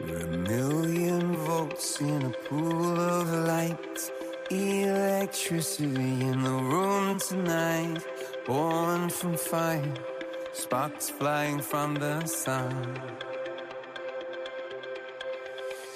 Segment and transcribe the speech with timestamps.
[0.00, 4.12] We're a million volts in a pool of light.
[4.48, 7.98] Electricity in the room tonight.
[8.46, 9.92] Born from fire.
[10.52, 13.00] Sparks flying from the sun.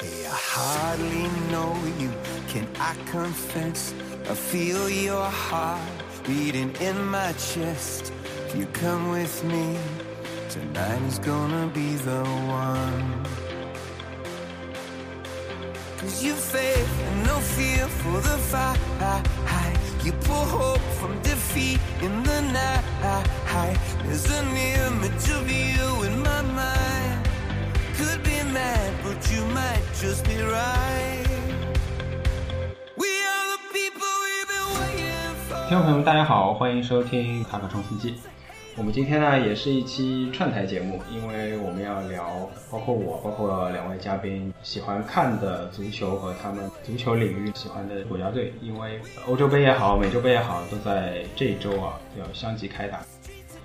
[0.00, 2.10] Hey, I hardly know you.
[2.48, 3.94] Can I confess?
[4.28, 5.80] I feel your heart
[6.26, 8.12] beating in my chest.
[8.48, 9.78] If you come with me,
[10.48, 13.41] tonight is gonna be the one.
[16.02, 18.76] Cause you faith and no fear for the fight.
[20.02, 22.82] You pull hope from defeat in the night.
[24.02, 27.28] There's an image of you in my mind.
[27.94, 31.24] Could be mad, but you might just be right.
[32.96, 35.68] We are the people we've been waiting for.
[35.68, 38.18] 听众朋友们，大家好，欢迎收听卡卡冲司机。
[38.74, 53.00] 我们今天呢，也是一期串台节目，因为我们要聊，包括我，包括两位嘉宾喜欢看的足球和他们足球领域喜欢的国家队，因为欧洲杯也好，美洲杯也好，都在这一周啊要相继开打。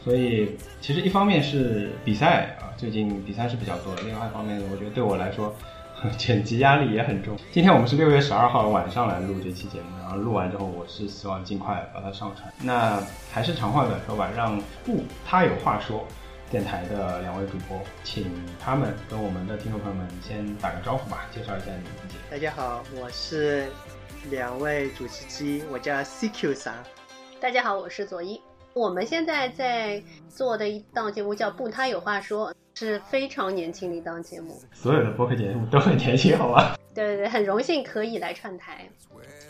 [0.04, 5.56] 所以其实一方面是比赛啊，最近比赛是比较多的；另外一方面，我觉得对我来说，
[6.18, 7.36] 剪辑压力也很重。
[7.52, 12.52] 今天我们是六月十二号晚上来录这期节目，然后录完之后，我是希望尽快把它上传。
[12.62, 16.06] 那还是长话短说吧，让不他有话说
[16.52, 22.16] 电台的两位主播，请他们跟我们的听众朋友们先打个招呼吧，介绍一下你们自己。
[22.30, 23.68] 大家好，我是
[24.30, 26.76] 两位主持之一，我叫 CQ 三。
[27.40, 28.40] 大家好，我是左一。
[28.74, 34.56] 我们现在在做的一档节目叫《不，他有话说》，是非常年轻的一档节目。
[34.72, 36.78] 所有的播客节目都很年轻，好吧？
[36.94, 38.88] 对对对，很荣幸可以来串台。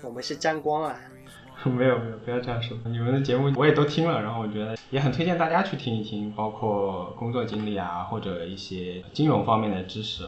[0.01, 0.95] 我们是沾光啊，
[1.65, 2.77] 没有没有，不要这样说。
[2.85, 10.25] 你们的节目我也都听了，然后我觉得也很推荐大家去听一听，包括工作经历啊，或者一些金融方面的知识。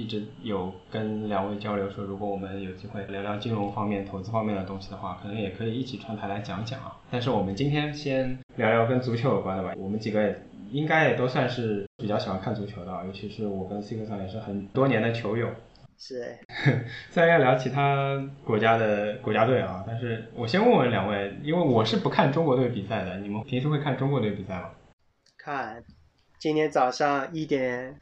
[0.00, 6.96] 一直有跟两位交流说，如果我们有机会聊聊金融方面、投资方面的东西的话，可能也可以一起串台来讲讲啊。
[7.10, 9.74] 但是我们今天先聊聊跟足球有关的吧。
[9.76, 15.48] 我们几个也应该也都算是比较喜欢看足球的啊，尤其是我跟 C 哥桑也是很多年的球友。
[15.98, 16.34] 是
[17.10, 24.70] 虽然要聊其他国家的国家队啊，但是我先问问两位，因为我是不看中国队比赛的，你们平时会看中国队比赛吗？
[25.36, 25.84] 看
[26.38, 27.94] 今天早上一点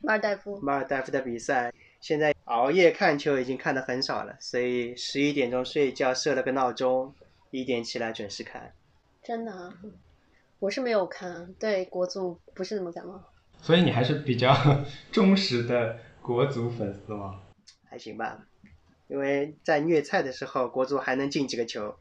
[0.00, 7.14] 马尔代夫，马尔代夫的比赛，现在熬夜看球已经看的很少了，所以十一点钟睡觉，设了个闹钟，
[7.50, 8.74] 一点起来准时看。
[9.22, 9.74] 真的啊，
[10.58, 13.22] 我是没有看，对国足不是那么感冒。
[13.60, 14.54] 所以你还是比较
[15.10, 17.40] 忠实的国足粉丝吗？
[17.88, 18.46] 还行吧，
[19.08, 21.96] 因为在虐菜的时候，国足还能进几个球，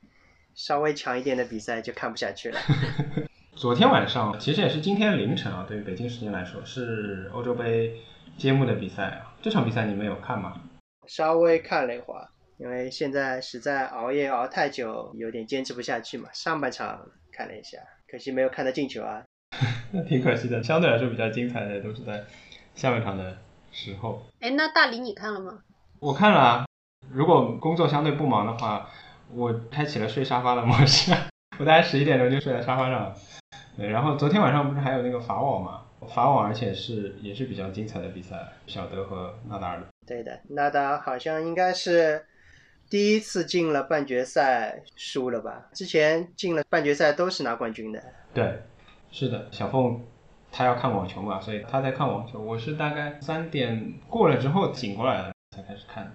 [0.56, 2.60] 稍微强一点的比赛就看不下去了。
[3.56, 7.96] 昨天晚上，其实也是今天凌晨啊，对于北京时间来说是欧洲杯
[8.36, 9.36] 揭幕的比赛啊。
[9.42, 10.62] 这场比赛你们有看吗？
[11.08, 12.28] 稍微看了一会儿，
[12.58, 16.30] 因为现在实在熬夜熬太久，有点坚持不下去嘛。
[16.34, 17.78] 上半场看了一下，
[18.12, 19.24] 可惜没有看到进球啊。
[19.92, 22.24] 那 挺可惜的，相对来说比较精彩的都是在
[22.74, 23.38] 下半场的
[23.72, 24.26] 时候。
[24.40, 25.60] 哎，那大理你看了吗？
[26.00, 26.66] 我看了啊，
[27.12, 28.90] 如果工作相对不忙的话，
[29.32, 31.14] 我开启了睡沙发的模式，
[31.60, 33.16] 我大概十一点钟就睡在沙发上了。
[33.16, 33.43] 对，
[33.78, 35.82] 然后昨天晚上不是还有那个法网嘛？
[36.08, 39.88] 法网而且是也是比较精彩的比赛，小德和纳达尔的。
[40.06, 42.26] 对的，纳达尔好像应该是
[42.90, 45.70] 第一次进了半决赛输了吧？
[45.74, 48.04] 之前进了半决赛都是拿冠军的。
[48.34, 48.62] 对，
[49.12, 50.02] 是的，小凤
[50.52, 52.40] 她要看网球嘛，所以她在看网球。
[52.40, 56.14] 我是大概三点过了之后醒过来了才开始看。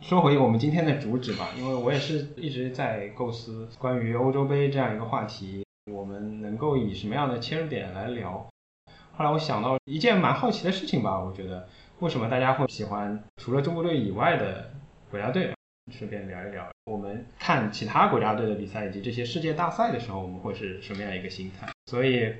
[0.00, 8.48] 说回我们今天的主旨吧，因为我也是一直在构思关于欧洲杯这样一个话题，我们能够以什么样的切入点来聊。
[9.16, 11.68] 后来我想到一件蛮好奇的事情吧，我觉得
[11.98, 14.70] 为什么大家会喜欢除了中国队以外的
[15.10, 15.52] 国家队？
[15.90, 21.66] 顺便聊一聊，我们看其他国家队的比赛以及这些世界大赛的时候，我们会是什么样一个心态？
[21.86, 22.30] 所以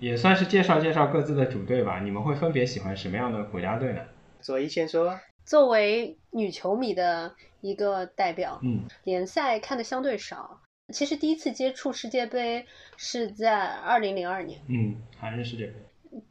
[0.00, 2.00] 也算是介绍介绍各自的主队吧。
[2.00, 4.00] 你们会分别喜欢什么样的国家队呢？
[4.40, 10.60] 左一先说，作为女球迷的一个代表，嗯，联赛看的相对少。
[10.92, 12.66] 其实第一次接触世界杯
[12.96, 15.74] 是在二零零二年，嗯，还是世界杯。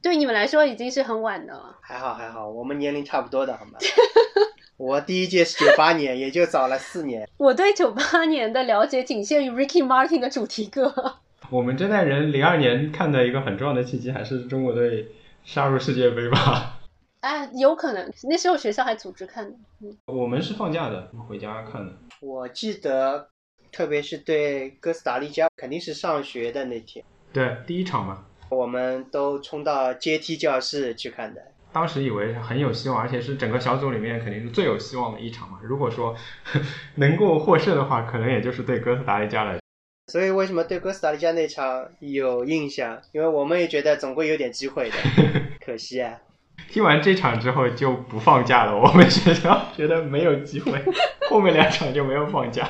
[0.01, 1.77] 对你们来说已经是很晚的了。
[1.81, 3.79] 还好还好，我们年龄差不多的好吗？
[4.77, 7.27] 我第一届是九八年，也就早了四年。
[7.37, 10.93] 我对九八年的了解仅限于 Ricky Martin 的主题歌。
[11.49, 15.07] 我们这代人零二年看的一个很重要的契机，还是中国队
[15.43, 16.79] 杀入世界杯吧。
[17.21, 19.57] 哎，有可能那时候学校还组织看的。
[19.81, 21.93] 嗯，我们是放假的，回家看的。
[22.21, 23.29] 我记得，
[23.71, 28.25] 特别是对哥斯达黎加，肯定是上学的那天，对，第一场嘛。
[28.49, 31.41] 我们都冲到阶梯教室去看的。
[31.71, 35.59] 当时以为很有希望，而且是整个小组里面肯定是最有希望的一场嘛。
[35.61, 36.15] 如果说
[36.95, 39.59] 能够获胜的话，可能也就是对哥斯达黎加了。
[40.07, 42.99] 所以为什么对哥斯达黎加那场有印象？
[43.11, 44.97] 因为我们也觉得总归有点机会的，
[45.63, 46.19] 可惜啊。
[46.67, 50.83] 踢完这场之后就不放假了，我们学校觉得没有机会，
[51.29, 52.67] 后面两场就没有放假。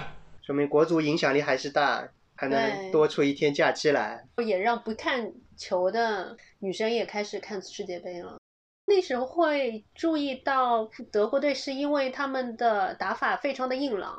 [0.50, 4.26] 说明国足影响力还是大，还能多出一天假期来。
[4.44, 8.40] 也让不看球的女生也开始看世界杯了。
[8.88, 14.18] 那时候会注意到德国队是因为他们的打法非常的硬朗，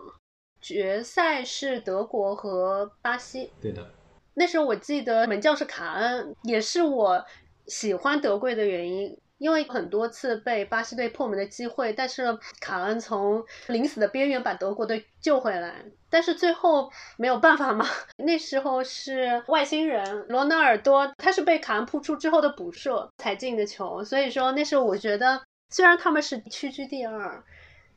[0.61, 3.51] 决赛是德国和巴西。
[3.61, 3.91] 对的，
[4.35, 7.27] 那时候我记得门将是卡恩，也是我
[7.67, 9.19] 喜欢德国的原因。
[9.41, 17.87] 因为很多次被巴西队破门的机会，但是卡恩从临死的边缘把德国队救回来，但是最后没有办法嘛。
[18.23, 25.41] 那时候是外星人罗纳尔多，他是被卡恩扑出之后的补射才进的球，所以说那时候我觉得，
[25.71, 27.43] 虽然他们是屈居第二，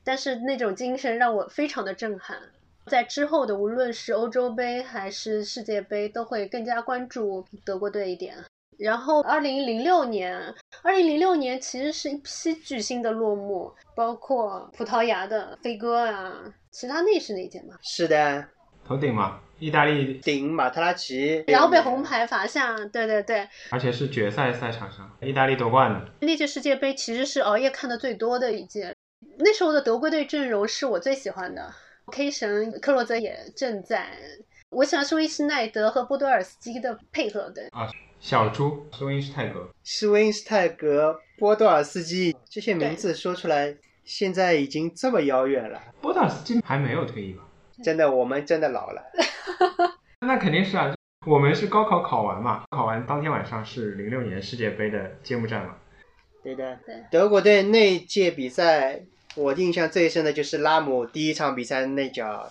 [0.05, 2.37] 但是那种精神让我非常的震撼。
[2.87, 8.37] 在之后的无论是欧洲杯还是世界杯，都会更加关注德国队一点。
[8.79, 16.33] 然后，二零零六年，二零零六年其实是一批巨星的落幕，包括葡萄牙的飞哥啊，
[16.71, 17.75] 其他那是哪届嘛？
[17.81, 18.45] 是的，
[18.85, 26.09] 头顶嘛，意大利，顶马特拉齐，然后被红牌罚下，对对对，而且是决赛赛场上，意大利夺冠的。
[26.21, 28.93] 那届世界杯其实是熬夜看的最多的一届。
[29.39, 31.73] 那时候的德国队阵容是我最喜欢的
[32.11, 34.09] ，K 神克洛泽也正在。
[34.69, 37.61] 我喜欢舒伊斯奈德和波多尔斯基的配合的，
[38.23, 43.75] 小猪施温施泰格，施温施泰格、波多尔斯基这些名字说出来，
[44.05, 45.77] 现在已经这么遥远了。
[45.99, 47.43] 波多尔斯基还没有退役吧？
[47.83, 49.03] 真的，我们真的老了。
[50.25, 50.95] 那肯定是啊，
[51.27, 55.75] 我们是高考考完嘛，考完当天晚上是零六年世界杯的揭幕战嘛。
[56.41, 59.01] 对的，对德国队那届比赛，
[59.35, 62.49] 我印象最深的就是拉姆第一场比赛那脚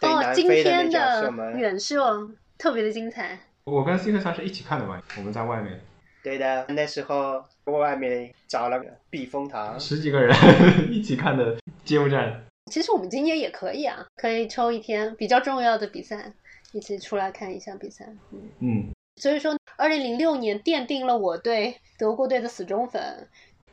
[0.00, 1.58] 对哦，南今天非的那脚射的门。
[1.58, 3.40] 远射特别的精彩。
[3.70, 5.80] 我跟 C 克萨是一起看的嘛，我们在外面
[6.22, 9.78] 对的，那时候外面找了个避风塘。
[9.78, 10.34] 十几个人
[10.90, 12.44] 一起看的揭幕战。
[12.70, 16.32] 其实我们今年也可以啊，可以抽一天比较重要的比赛，
[16.72, 18.04] 一起出来看一下比赛。
[18.32, 23.26] 嗯，嗯，所以说，二零零六年奠定了我对德国队的死忠粉。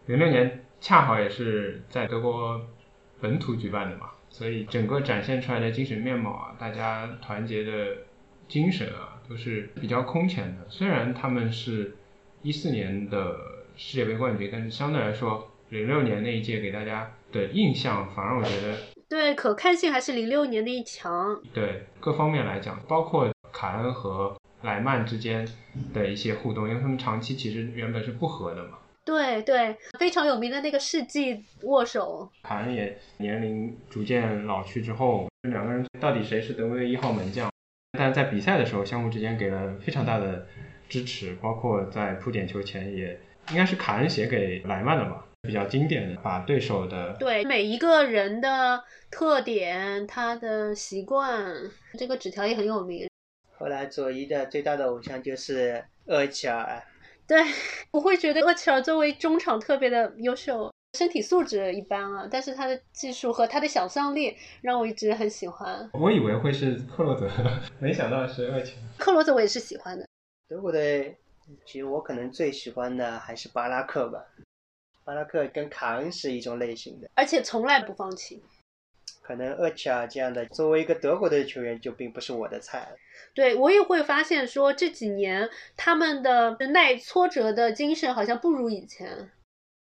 [0.06, 2.62] 零六年恰好也是在德国
[3.20, 7.98] 本土举办的嘛，所以整个展现出来的精神面貌啊，大家团结的
[8.48, 10.66] 精神啊，都是比较空前的。
[10.70, 11.96] 虽然他们是
[12.42, 13.36] 一四年的
[13.76, 18.78] 世界杯冠军，但是相对来说，零六年那一届给大家的印象，反而我觉得
[19.10, 21.42] 对，可看性还是零六年那一强。
[21.54, 25.48] 对各方面来讲，包括卡恩和莱曼之间
[25.94, 28.78] 的一些互动，因为他们长期其实原本是不和的嘛。
[29.04, 37.52] 对对，非常有名的那个世纪握手，卡恩也年龄逐渐老去之后，两个人到底谁是德国队一号门将？
[37.98, 40.48] 但在比赛的时候，相互之间给了非常大的
[40.88, 43.20] 支持，包括在扑点球前也
[43.52, 51.54] 应该是卡恩写给莱曼的吧，比较经典的，把对手的对每一个人的特点、他的习惯，
[51.98, 53.08] 这个纸条也很有名。
[53.58, 56.84] 后来佐伊的最大的偶像就是厄齐尔，
[57.26, 57.42] 对，
[57.92, 65.88] 我会觉得厄齐尔作为中场特别的优秀，身体素质一般啊，但是他的技术和他的想象力让我一直很喜欢。
[65.94, 67.30] 我以为会是克洛泽，
[67.80, 68.78] 没想到是厄齐尔。
[68.98, 70.08] 克洛泽我也是喜欢的，
[70.48, 71.18] 德国队，
[71.66, 74.26] 其实我可能最喜欢的还是巴拉克吧。
[75.04, 78.42] 巴拉克跟卡恩是一种类型的，而且从来不放弃。
[79.22, 82.88] 可能厄齐尔这样的作为一个德国队的球员就并不是我的菜。
[83.34, 89.32] 对我也会发现说这几年他们的耐挫折的精神好像不如以前。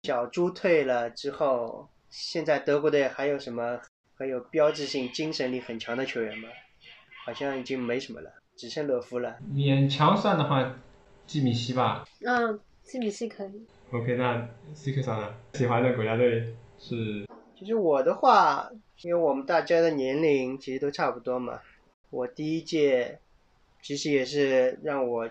[0.06, 3.82] 小猪退了之后，现在德国队还有什么
[4.14, 6.48] 很有标志性、精神力很强的球员吗？
[7.26, 9.38] 好像已经没什么了，只剩勒夫了。
[9.52, 10.76] 勉强算的话，
[11.26, 12.06] 基米希吧。
[12.24, 13.66] 嗯，基米希可以。
[13.92, 15.34] OK，那 C Q 上呢？
[15.54, 17.26] 喜欢的国家队是
[17.58, 18.70] 其实我的话，
[19.02, 21.60] 因为我们大家的年龄其实都差不多嘛，
[22.12, 23.18] 我第一届
[23.82, 25.28] 其实也是让我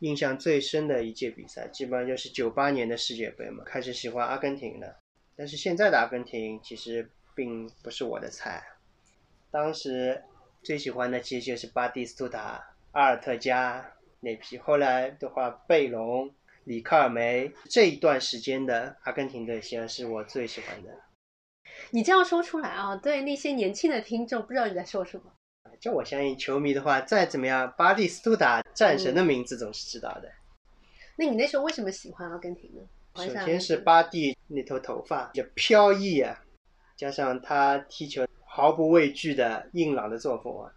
[0.00, 4.98] 印象最深的一届比赛，基本上就是九八年的世界杯嘛，开始喜欢阿根廷了。
[5.34, 8.62] 但是现在的阿根廷其实并不是我的菜，
[9.50, 10.22] 当时
[10.62, 12.62] 最喜欢的其实就是巴蒂斯图塔、
[12.92, 16.34] 阿尔特加那批，后来的话贝隆、
[16.64, 20.90] 里卡尔梅这一段时间的阿根廷队，显然是我最喜欢的。
[21.90, 25.32] 你这样说出来啊，对那些年轻的听众不知道你在说什么。
[25.80, 30.30] 就我相信，球迷的话，再怎么样，巴蒂斯图塔战神的名字总是知道的。
[31.16, 32.82] 那你那时候为什么喜欢阿根廷呢？
[33.14, 36.38] 首先是巴蒂那头头发就飘逸啊，
[36.96, 40.70] 加上他踢球毫不畏惧的硬朗的作风啊，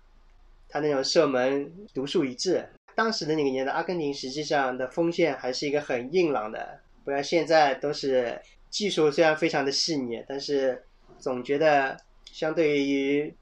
[0.70, 2.65] 他那种射门独树一帜。
[2.96, 10.82] 当时的那个年代，阿根廷实际上的锋线还是一个很硬朗的，不像现在都是技术虽然非常的细腻，但是
[11.18, 13.34] 总觉得相对于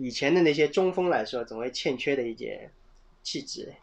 [0.00, 2.70] 以前的那些中锋来说，总会欠缺的一点
[3.24, 3.74] 气质。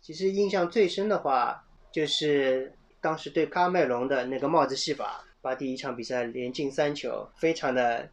[0.00, 8.08] 其实印象最深的话，就是当时对喀麦隆的那个帽子戏法，把第一场比赛连进三球，非常的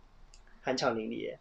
[0.62, 1.34] 酣畅淋漓。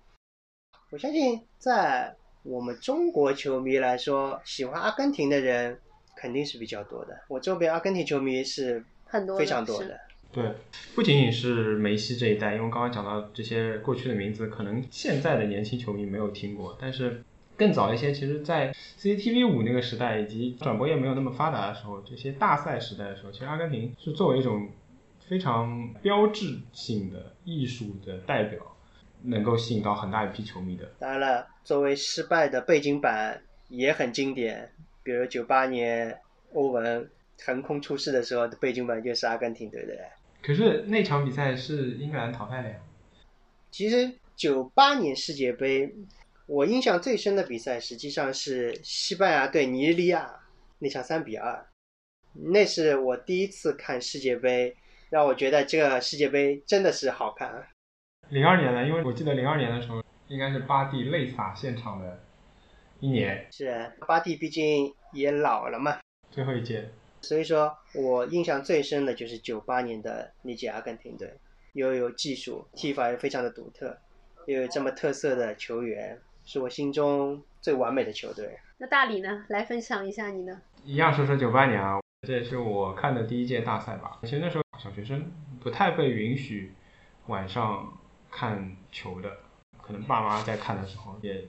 [0.91, 2.15] 我相信在
[2.45, 5.81] 我们中国球迷来说，喜欢阿根廷的人
[6.15, 7.21] 肯定是比较多的。
[7.27, 10.01] 我周边阿根廷球迷是很多非常多是的。
[10.35, 10.53] 对，
[10.97, 17.23] 不仅仅是梅西这一代，因为刚刚讲到这些过去的名字，可能现在的年轻球迷没有听过，但是
[17.57, 24.69] 更早一些，其实，在 CCTV 五那个时代，以及转播业没有那么发达的时候，这些大赛时代的时候，其实阿根廷是作为一种
[25.29, 28.61] 非常标志性的艺术的代表，
[29.23, 30.91] 能够吸引到很大一批球迷的。
[30.99, 34.69] 当然了，作为失败的背景板也很经典，
[35.05, 36.19] 比如九八年
[36.55, 37.09] 欧文
[37.45, 39.95] 横空出世的时候背景板就是阿根廷队的。
[40.45, 42.77] 可是那场比赛是英格兰淘汰的呀。
[43.71, 45.91] 其实九八年世界杯，
[46.47, 50.39] 我印象最深的比赛实际上是西班牙对尼日利亚
[50.79, 51.67] 那场三比二，
[52.35, 54.77] 那是我第一次看世界杯，
[55.09, 57.67] 让我觉得这个世界杯真的是好看。
[58.29, 62.21] 零二年的，因为我记得零二年的时候，应该是巴蒂泪洒现场的
[63.01, 66.91] 一年，是巴蒂毕竟也老了嘛，最后一届。
[67.25, 71.33] 所以说我印象最深的就是九八年的那届阿根廷队，
[71.73, 73.99] 又有技术，踢法又非常的独特，
[74.47, 78.59] 又有这么特色的球员，是我心中最完美的球队。
[78.79, 79.45] 那大理呢？
[79.49, 80.61] 来分享一下你呢？
[80.85, 84.19] 一样说说九八年啊，这也是我看的第一届大赛吧。
[84.23, 86.75] 其实那时候小学生不太被允许
[87.29, 87.97] 晚上
[88.31, 89.31] 看球的，
[89.81, 91.45] 可能爸妈在看的时候也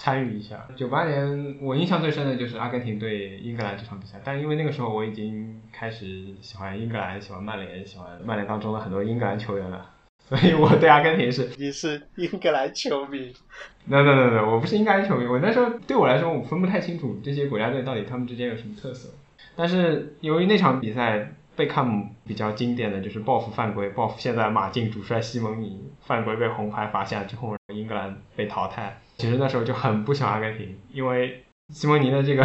[0.00, 0.66] 参与一下。
[0.74, 9.90] 九八年我印象最深的就是阿根廷对英格兰这场比赛，但因为那个时候我已经开始喜欢英格兰、喜欢曼联、喜欢曼联当中的很多英格兰球员了，
[10.26, 13.30] 所以我对阿根廷是你是英格兰球迷，
[13.84, 19.10] no no no no，我不是英格兰球迷，我那时候对我来说，我分不太清楚这些国家队到底他们之间有什么特色。
[19.54, 28.98] 但是由于那场比赛，贝克汉姆比较经典的就是报复犯规，报复现在马竞主帅西蒙尼犯规被红牌罚下之后，英格兰被淘汰。
[29.20, 32.42] 其实那时候就很不喜欢阿根廷，因为西蒙尼的这个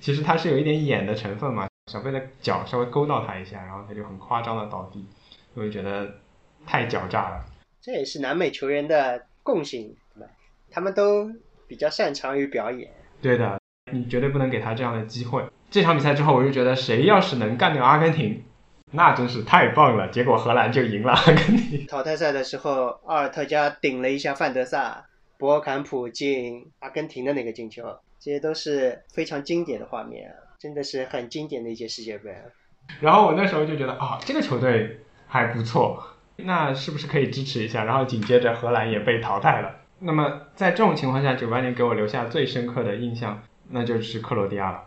[0.00, 5.02] 其实他是有一点演的成分嘛，小贝的脚稍微勾到他一下，然后他就很夸张的倒地，
[5.54, 6.06] 我就觉得
[6.66, 7.42] 太狡诈了。
[7.80, 10.28] 这也是南美球员的共性，对吧？
[10.70, 11.32] 他们都
[11.66, 12.90] 比较擅长于表演。
[13.22, 13.58] 对的，
[13.90, 15.42] 你绝对不能给他这样的机会。
[15.70, 18.44] 这场比赛之后，我就觉得谁要是能干掉阿根廷，
[18.92, 20.08] 那真是太棒了。
[20.08, 21.86] 结果荷兰就赢了阿根廷。
[21.86, 25.06] 淘汰赛的时候，阿尔特加顶了一下范德萨，
[25.38, 27.84] 博坎普进阿根廷的那个进球，
[28.18, 32.34] 这些都是非常经典的画面啊，真的是很经典的一届世界杯。
[33.00, 36.02] 然后我那时候就觉得啊，这个球队还不错，
[36.36, 37.84] 那是不是可以支持一下？
[37.84, 39.76] 然后紧接着荷兰也被淘汰了。
[40.00, 44.84] 那么在这种情况下，九八年给我留下最深刻的印象，那就是克罗地亚了。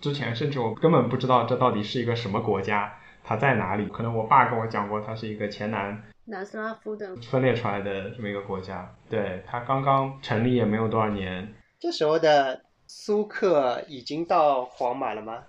[0.00, 3.86] 之前甚至我根本不知道这到底是一个什么国家，它在哪里？
[3.86, 8.94] 可能我爸跟我讲过，它是一个前南南斯拉夫的分裂出来的这么一个国家。
[9.08, 11.52] 对，它刚刚成立也没有多少年。
[11.78, 15.42] 这时候的苏克已经到皇马了吗？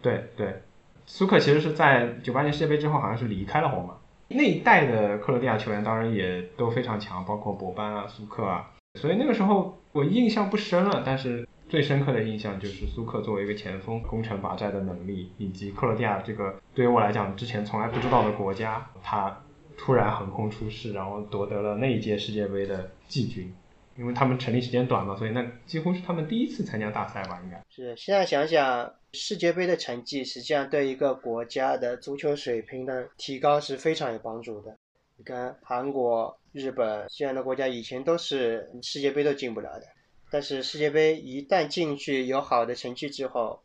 [0.00, 0.62] 对对，
[1.06, 3.96] 苏克其实是在九八年世界杯之后，好像是离开了皇马。
[4.28, 8.72] 那一代的克罗地亚球员当然也都非常强，包括博班啊、苏克啊。
[9.00, 19.36] 所以那个时候我印象不深了，但是最深刻的印象就是苏克作为一个前锋攻城拔寨的能力，以及克罗地亚这个对于我来讲之前从来不知道的国家，他
[19.76, 23.54] 突然横空出世，然后夺得了那一届世界杯的季军。
[23.98, 27.64] 因为他们成立时间短嘛，所以那几乎是他们第一次参加大赛吧，应该。
[27.70, 34.76] 是，现在想想，世界杯的成绩实际上对一个国家的足球水平的提高是非常有帮助的。
[35.16, 39.86] 你看，韩国、日本这样的国家以前都是世界杯都进不了的，
[40.30, 43.62] 但是世界杯一旦进去有好的成绩之后，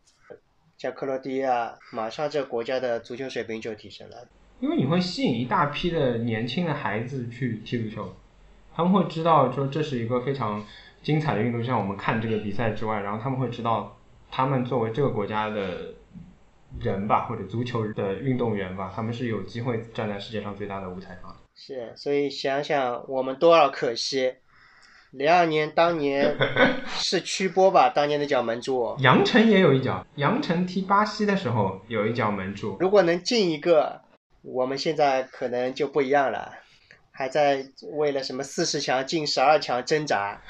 [0.77, 4.25] 像克罗地亚，马上这国家的足球水平就提升了。
[4.61, 8.13] 因为你会吸引一大批的年轻的孩子去踢足球，
[8.73, 10.63] 他们会知道说这是一个非常
[11.01, 13.97] 精彩的运动，就像我们看这个比赛之外，然后他们会知道，
[14.29, 15.95] 他们作为这个国家的
[16.79, 21.35] 人吧，或者足球的运动员吧，他们是有机会站在世界上最大的舞台上的。
[21.55, 24.31] 是，所以想想我们多少可惜，
[25.09, 26.37] 零二年当年
[26.85, 27.89] 是曲波吧？
[27.89, 32.77] 当年的脚门柱，杨晨也有一脚，杨晨踢巴西的时候有一脚门柱。
[32.79, 34.01] 如果能进一个，
[34.43, 36.53] 我们现在可能就不一样了，
[37.11, 40.41] 还在为了什么四十强进十二强挣扎。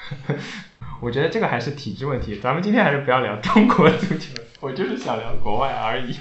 [1.02, 6.16] 我觉得这个还是体制问题，咱们今天还是不要聊中国足球，我就是想聊国外而已。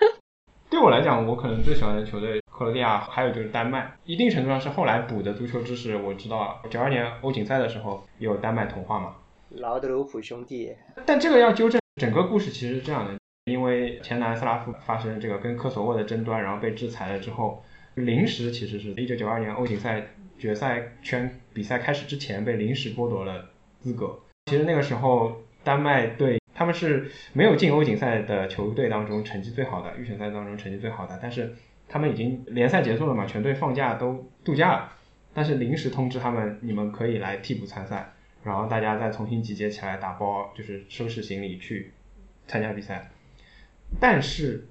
[0.68, 5.96] 对我来讲，我可能最喜欢的球队克罗地亚，还有就是丹麦，一定程度上是后来补的足球知识。
[5.96, 9.14] 我知道九二年欧锦赛的时候有丹麦童话嘛，
[9.50, 10.76] 劳德鲁普兄弟。
[11.06, 13.17] 但这个要纠正，整个故事其实是这样的，
[13.48, 17.64] 因为前南斯拉夫发生这个跟科索沃的争端，然后被制裁了之后，
[17.94, 20.02] 临时其实是一九九二年欧锦赛
[20.38, 23.50] 决赛圈比赛开始之前被临时剥夺了
[23.80, 24.18] 资格。
[24.46, 26.38] 其实那个时候丹麦队。
[26.54, 31.16] 他们是没有进欧锦赛的球队当中成绩最好的，预选赛当中成绩最好的。
[31.22, 31.54] 但是
[31.88, 34.92] 他们已经联赛结束了嘛，全队放假都度假了。
[35.32, 38.12] 但是临时通知他们，你们可以来替补参赛，
[38.42, 41.92] 然后大家再重新集结起来打包，就是收拾行李去
[42.48, 43.08] 参加比赛。
[44.00, 44.66] 但是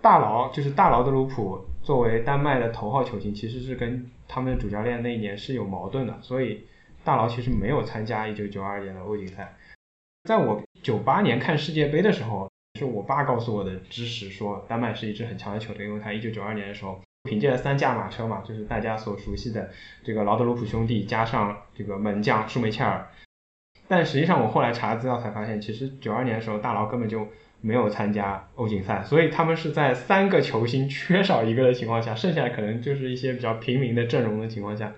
[0.00, 6.64] 大劳就是大劳德鲁普作为丹麦的头号球星，其实是跟他们的主教练那一年是有矛盾的，所以
[7.04, 9.56] 大劳其实没有参加一九九二年的欧锦赛。
[10.24, 19.70] 在我九八年看世界杯的时候，是我爸告诉我的知识，说丹麦是一支很强的球队，因为他一九九二年的时候凭借了三驾马车嘛，就是大家所熟悉的
[20.04, 23.08] 这个劳德鲁普兄弟加上这个门将舒梅切尔。
[23.88, 27.28] 但实际上我后来查资料才发现，其实九二年的时候大劳根本就
[27.66, 34.92] 没有参加欧锦赛，所以他们是在三个球星缺少一个的情况下，剩下的可能就是一些比较平民的阵容的情况下，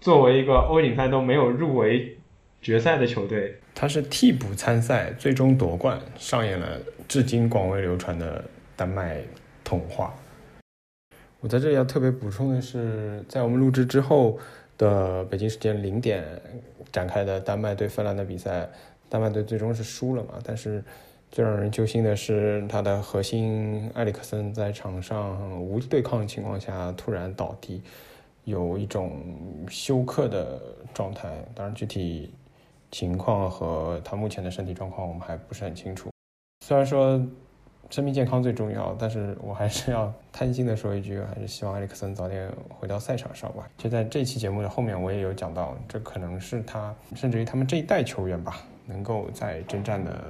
[0.00, 2.18] 作为一个欧锦赛都没有入围。
[2.60, 6.78] 决赛的球队，他是替补参赛，最终夺冠，上演了
[7.08, 8.44] 至今广为流传的
[8.76, 9.16] 丹麦
[9.64, 10.14] 童话。
[11.40, 14.38] 我在这里要特别补充的是，在我们录制之后
[14.78, 16.24] 的北京时间零点
[16.92, 18.70] 展开的丹麦对芬兰的比赛，
[19.08, 20.34] 丹麦队最终是输了嘛？
[20.44, 20.80] 但是
[21.32, 27.82] 最让人揪心的是，他的核心埃里克森在场上无对抗情况下突然倒地，
[28.44, 29.10] 有一种
[29.68, 30.60] 休克的
[30.94, 31.28] 状态。
[31.56, 32.32] 当然具体。
[32.94, 36.10] 情况和他目前的身体状况，我们还不是很清楚。
[36.60, 37.18] 虽然说
[37.88, 43.66] 生命健康最重要，但是我还是要贪心的说一句，还是希望埃里克森早点回到赛场上吧。
[43.78, 50.22] 就在这期节目的后面，我也有讲到，这可能是他，甚至于他们这一代球员吧，能够在征战的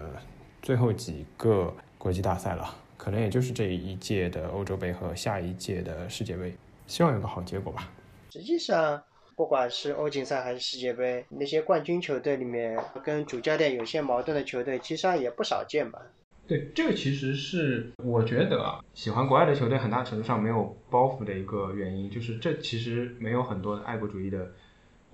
[0.62, 6.54] 最后几个国际大赛了，可能也就是这一届的欧洲杯和下一届的世界杯，
[6.86, 7.90] 希望有个好结果吧。
[8.30, 9.02] 实际上。
[9.34, 16.00] 不管是欧锦赛还是世界杯，那些冠军球队里面跟主教练有些矛盾的球队，其实上也不少见吧？
[16.46, 24.52] 对，这个其实是我觉得啊，喜欢国外的球队很大程度上没有包袱的一个原因，就是这其实没有很多的爱国主义的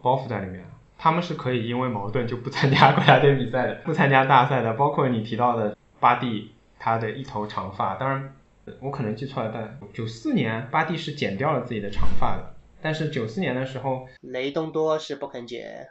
[0.02, 0.64] 包袱在里面，
[0.98, 4.74] 他们是可以因为矛盾就不参加国家队比赛的， 不参加大赛的。
[4.74, 8.34] 包括你提到的巴蒂，他的一头长发，当然
[8.80, 12.54] 我可能记错了，但九四年巴蒂是剪掉了自己的长发的。
[12.82, 15.88] 但是九四年的时候，雷东多是不肯剪。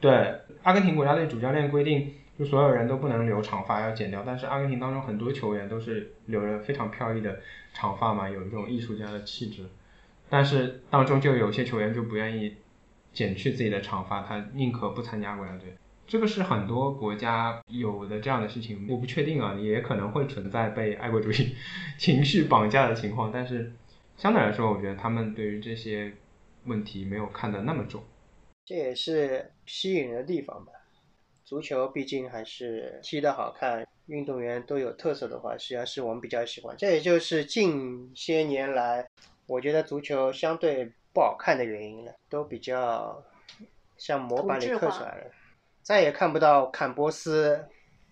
[0.00, 4.22] 对，阿根廷国家队主教练规定，就所有人都不能留长发，要剪掉。
[4.24, 7.40] 但是阿根廷当中很多球员都是留着非常飘逸的
[7.74, 9.64] 长发嘛，有一种艺术家的气质。
[10.30, 12.56] 但是当中就有些球员就不愿意
[13.12, 15.76] 剪去自己的长发，他宁可不参加国家队。
[16.06, 21.54] 这个是很多国家有的这样的事情，我不确定啊，也可能会存在被爱国主义
[21.98, 23.72] 情绪绑架的情况，但是。
[24.20, 26.12] 相对来说，我觉得他们对于这些
[26.64, 28.02] 问题没有看得那么重，
[28.66, 30.72] 这也是吸引人的地方吧。
[31.44, 36.74] 足球毕竟还是踢得好看，运动员都有特色的话，实际上是我们比较喜欢。
[36.76, 39.06] 这也就是近些年来，
[39.46, 43.22] 我觉得足球相对不好看的原因了，都比较
[43.96, 45.30] 像模板里刻出来的，
[45.82, 47.66] 再也看不到坎波斯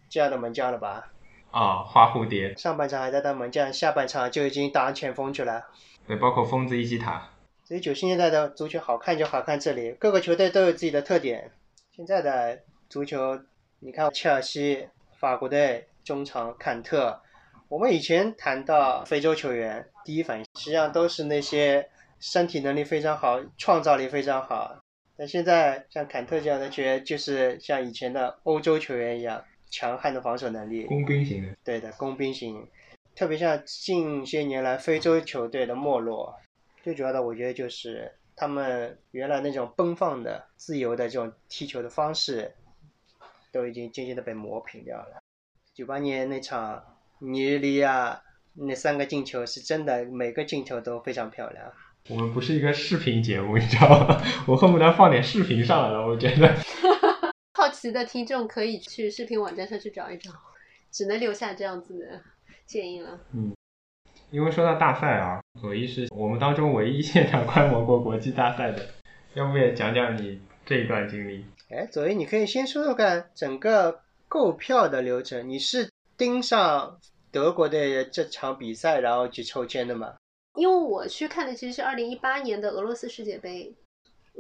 [0.09, 1.13] 这样的门将了吧？
[1.51, 5.67] 啊，花蝴蝶，上半场还在当门将，下半场就已经当前锋去了。
[6.07, 7.31] 对，包括疯子伊基塔。
[7.65, 11.51] 所以九十年代的足球好看就好看这里，各个球队都有自己的特点。
[11.93, 13.41] 现在的足球，
[13.81, 17.23] 你看切尔西、法国队中场坎特，
[17.69, 21.89] 我们以前谈到非洲球员，第一反应实际上都是那些
[22.21, 24.83] 身体能力非常好、创造力非常好。
[25.17, 31.57] 但现在像坎特这样的球员，就是像以前的欧洲球员一样，强悍的防守能力，工兵型的。
[31.65, 32.69] 对的，工兵型。
[33.15, 36.39] 特别像近些年来非洲球队的没落，
[36.83, 42.55] 最主要的我觉得就是他们原来那种奔放的、自由的这种踢球的方式，
[43.51, 45.23] 都已经渐渐的被磨平掉了。
[45.73, 51.73] 九八年那场尼日利亚那三个进球是真的，每个进球都非常漂亮。
[52.09, 54.23] 我们不是一个视频节目，你知道吗？
[54.47, 56.07] 我恨不得放点视频上来了。
[56.07, 56.55] 我觉得，
[57.55, 60.31] 好奇的听众可以去视频网站上去找一找，
[60.93, 62.21] 只能留下这样子的
[62.65, 63.19] 建议了。
[63.35, 63.53] 嗯
[64.33, 68.85] 因为说到大赛啊，左一是我们当中唯一现场观摩过国际大赛的，
[69.35, 71.45] 要不也讲讲你这一段经历？
[71.71, 75.49] 哎，左一，你可以先说说看整个购票的流程。
[75.49, 76.99] 你是盯上
[77.31, 80.15] 德国的这场比赛，然后去抽签的吗？
[80.57, 83.75] 因为我去看的其实是二零一八年的俄罗斯世界杯，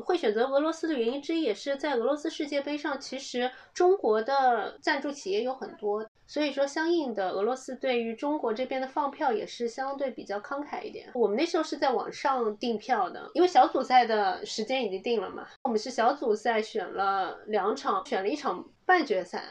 [0.04, 11.10] 会选择俄罗斯的原因之一也是在俄罗斯世界杯上，其实中国的赞助企业有很多，所以说相应的俄罗斯对于中国这边的放票也是相对比较慷慨一点。
[11.14, 19.42] 我们那时候是在网上订票的，因为小组赛的时间已经定了嘛，我们是小组赛选了两场，选了一场半决赛。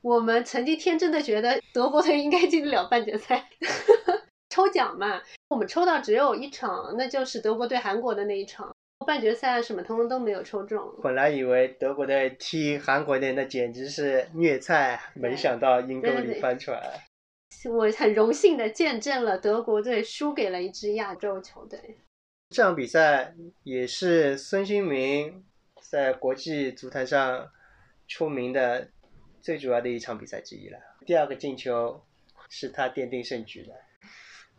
[0.00, 3.48] 我们曾经天真的觉得德国队应该进得了半决赛。
[4.52, 8.70] 抽奖嘛，我们抽到只有一场，那就是德国对韩国的那一场。
[9.06, 10.94] 半决赛什么通通都没有抽中。
[11.02, 16.78] 本来以为德国队踢韩国队那简直是虐菜，没想到阴沟里翻船。
[17.64, 21.78] 我很荣幸的见证了德国队输给了一支亚洲球队。
[22.50, 25.42] 这场比赛也是孙兴民
[25.80, 27.48] 在国际足坛上
[28.06, 28.90] 出名的
[29.40, 30.78] 最主要的一场比赛之一了。
[31.06, 32.04] 第二个进球
[32.50, 33.72] 是他奠定胜局的。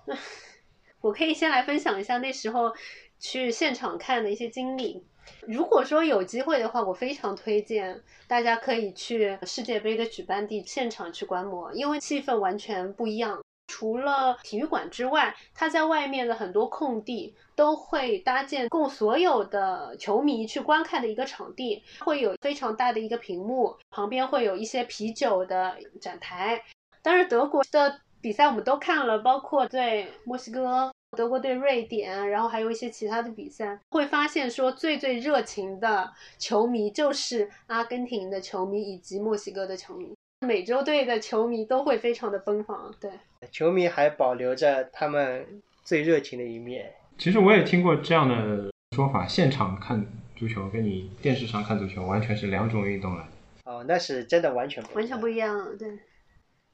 [1.02, 2.74] 我可以先来分享一下那时候
[3.20, 5.06] 去现场看的一些经历。
[5.48, 13.42] 如果说有机会的话，我非常推荐大家可以去世界杯的举办地现场去观摩，因为气氛完全不一样。
[13.68, 26.64] 除了体育馆之外，它在外面的很多空地都会搭建供所有的球迷去观看的一个场地，会有非常大的一个屏幕，旁边会有一些啤酒的展台。
[27.02, 28.02] 当然，德国的。
[28.24, 36.10] 比赛我们都看了，包括对墨西哥、德国对瑞典，然后还有一些其他的比赛，会发现说最最热情的
[36.40, 42.96] 球迷就是阿根廷的球迷以及墨西哥的球迷，美洲队的球迷都会非常的奔放。
[42.98, 43.12] 对，
[43.52, 46.94] 球迷还保留着他们最热情的一面。
[47.18, 50.06] 其实我也听过这样的说法，现场看
[50.38, 53.28] 足球跟你电视上看足球完全是两种运动了。
[53.66, 56.00] 哦，那是真的完全完全不一样，对。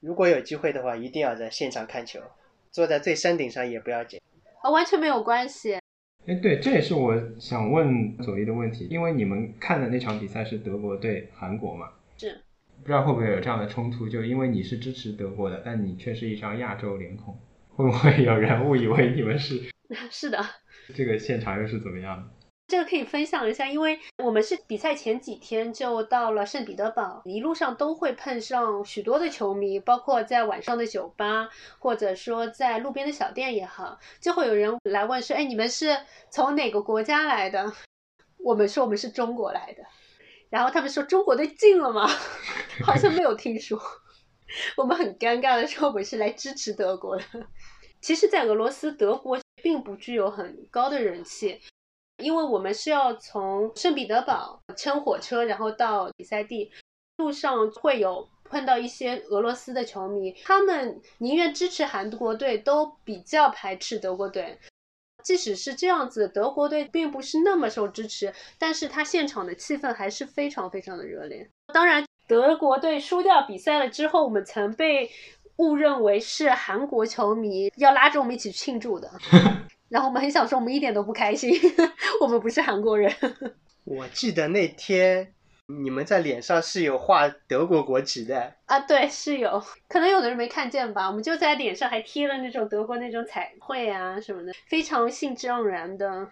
[0.00, 2.20] 如果有机会的话，一定要在现场看球，
[2.70, 4.20] 坐在最山顶上也不要紧。
[4.62, 5.74] 啊，完全没有关系。
[6.26, 11.90] 哎，对，这也是我想问左一的问题，因为你们看的那场比赛是德国对韩国嘛？
[12.16, 12.40] 是。
[12.82, 14.08] 不知道会不会有这样的冲突？
[14.08, 19.60] 就因为你是支持德国的，但你却是一张亚洲脸孔，会不会有人误以为你们是？
[20.10, 20.42] 是的。
[20.94, 22.24] 这个现场又是怎么样的？
[22.70, 31.48] 这个可以分享一下，因为我们是比赛前几天就到了圣彼得堡，一路上都会碰上许多的球迷，包括在晚上的酒吧，
[31.80, 35.98] 或者说在路边的小店也好，就会有人来问说：“哎，你们是
[36.30, 37.72] 从哪个国家来的？”
[38.38, 39.82] 我们说我们是中国来的，
[40.48, 42.08] 然后他们说：“中国队进了吗？”
[42.86, 43.76] 好像没有听说。
[44.78, 47.24] 我们很尴尬的说：“我们是来支持德国的。”
[48.00, 51.60] 其实，在俄罗斯，德国并不具有很高的人气。
[52.20, 56.70] 因为我们是要从圣彼得堡乘火车，然后到比赛地，
[57.16, 64.58] 路上会有碰到一些俄罗斯的球迷，他们宁愿支持韩国队，都比较排斥德国队。
[65.22, 71.46] 即使是这样子，德国队并不是那么受支持，但是他现场的气氛还是非常非常的热烈。
[71.74, 75.10] 当然，德国队输掉比赛了之后，我们曾被
[75.56, 79.10] 误认为是韩国球迷要拉着我们一起庆祝的。
[79.90, 81.52] 然后我们很想说，我们一点都不开心，
[82.22, 83.12] 我们不是韩国人。
[83.84, 85.34] 我记得那天
[85.82, 91.08] 你们在脸上是有画德国国旗的啊，对，是有，可能有的人没看见吧。
[91.08, 96.28] 我们就在脸上还贴了那种德国那种彩绘啊什么的，非常兴致盎然的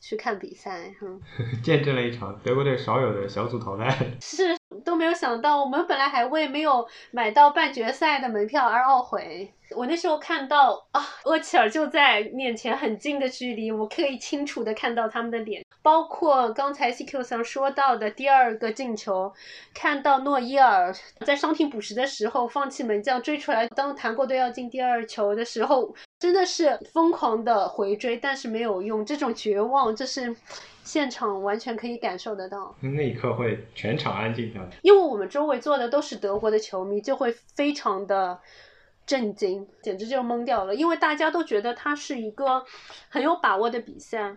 [0.00, 1.20] 去看比赛，嗯，
[1.64, 3.96] 见证了一场德国队少有的小组淘汰。
[4.20, 4.61] 是。
[4.84, 9.52] 都没有想到，我们本来还为没有买到半决赛的门票而懊悔。
[9.74, 15.64] 我那时候看到啊，厄齐尔就在面前很近的距离，我可以清楚的看到他们的脸。
[15.80, 19.32] 包括刚才 CQ 上说到的第二个进球，
[19.74, 29.04] 看到诺伊尔在伤停补时的时候放弃门将追出来，当韩国队要进第二球的时候，真的是疯狂的回追，但是没有用。
[29.04, 30.36] 这种绝望，这是。
[30.84, 34.68] 现场完全可以感受得到，那一刻会全场安静下来。
[34.82, 38.40] 因为我们周围坐的都是德国的球迷，就会非常的
[39.06, 40.74] 震惊，简直就懵掉了。
[40.74, 42.64] 因为大家都觉得它是一个
[43.08, 44.36] 很有把握的比赛。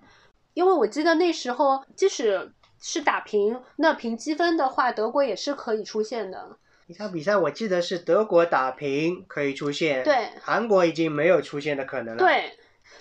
[0.54, 6.58] 因为我记得那时候，即使是打平，那平积分的话，德国也是可以出现的。
[6.88, 12.20] 一场比赛，我记得是德国打平可以出现，对，韩国已经没有出现的可能了。
[12.20, 12.58] 对。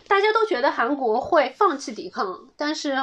[0.08, 2.94] 大家都觉得韩国会放弃抵抗，但是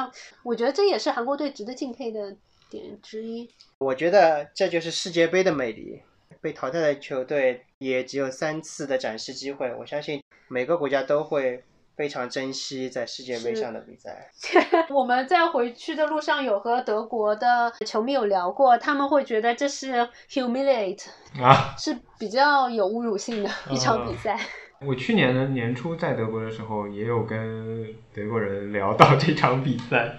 [0.42, 2.36] 我觉得这也是韩国队值得敬佩的
[2.70, 3.48] 点之一。
[3.78, 6.02] 我觉得这就是世界杯的魅力。
[6.40, 11.62] 被淘汰的球队也只有三次的展示机会，我相信每个国家都会
[11.94, 14.28] 非常珍惜在世界杯上的比赛。
[14.90, 21.04] 我们在回去的路上有和德国的球迷有聊过，他们会觉得这是 humiliate
[21.40, 24.36] 啊，是比较有侮辱性的一场比赛。
[24.84, 30.16] 我去年的年初在德国的时候，也有跟德国人聊到这场比赛，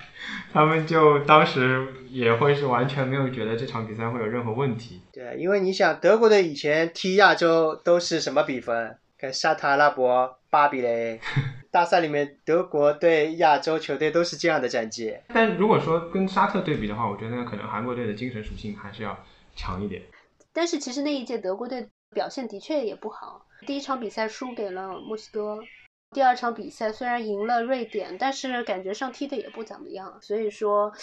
[0.51, 5.01] 他们就当时也会是完全没有觉得这场比赛会有任何问题。
[5.11, 8.95] 对，因为你想德国队以前踢亚洲都是什么比分？
[9.17, 11.17] 跟沙特阿拉伯八比零，
[11.71, 15.15] 大赛里面德国对亚洲球队都是这样的战绩。
[15.33, 19.17] 但如果说跟沙特对比的话，我觉得可能韩国队的精神属性还是要
[19.55, 20.01] 强一点。
[20.51, 23.45] 但是其实那一届德国队表现的确也不好。
[23.67, 25.59] 第一场比赛输给了墨西哥，
[26.11, 30.93] 第二场比赛虽然赢了瑞典，但是感觉上踢的也不怎么样，所以说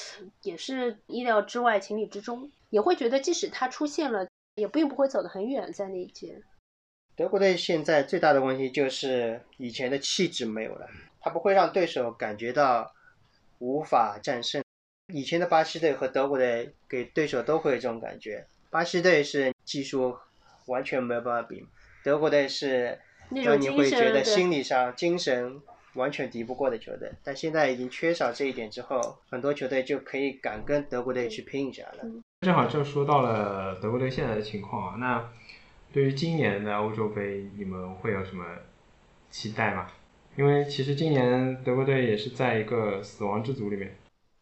[0.43, 2.51] 也是意料之外，情理之中。
[2.71, 5.73] 也会觉得即使他出现了，也并不会走得很远。
[5.73, 6.41] 在那一届，
[7.17, 10.87] 德国队现在最大的问题就是以前的气质没有了，
[11.21, 12.95] 他不会让对手感觉到
[13.59, 14.63] 无法战胜。
[15.13, 20.17] 以前的巴西队和德国队给对手都会有这种感觉，巴西队是技术
[20.71, 21.67] 完全没有办法比。
[22.03, 22.99] 德国队是
[23.31, 25.61] 让你会觉得心理上、精神
[25.95, 32.05] 完全敌不过的球队，但现在已经缺少这一点之后，很多球队就可以敢跟德国队去拼一下了。
[32.41, 35.29] 正好就说到了德国队现在的情况啊，那
[35.93, 38.45] 对于今年的欧洲杯，你们会有什么
[39.29, 39.89] 期待吗？
[40.37, 43.95] 因为其实今年德国队也是在一个死亡之组里面。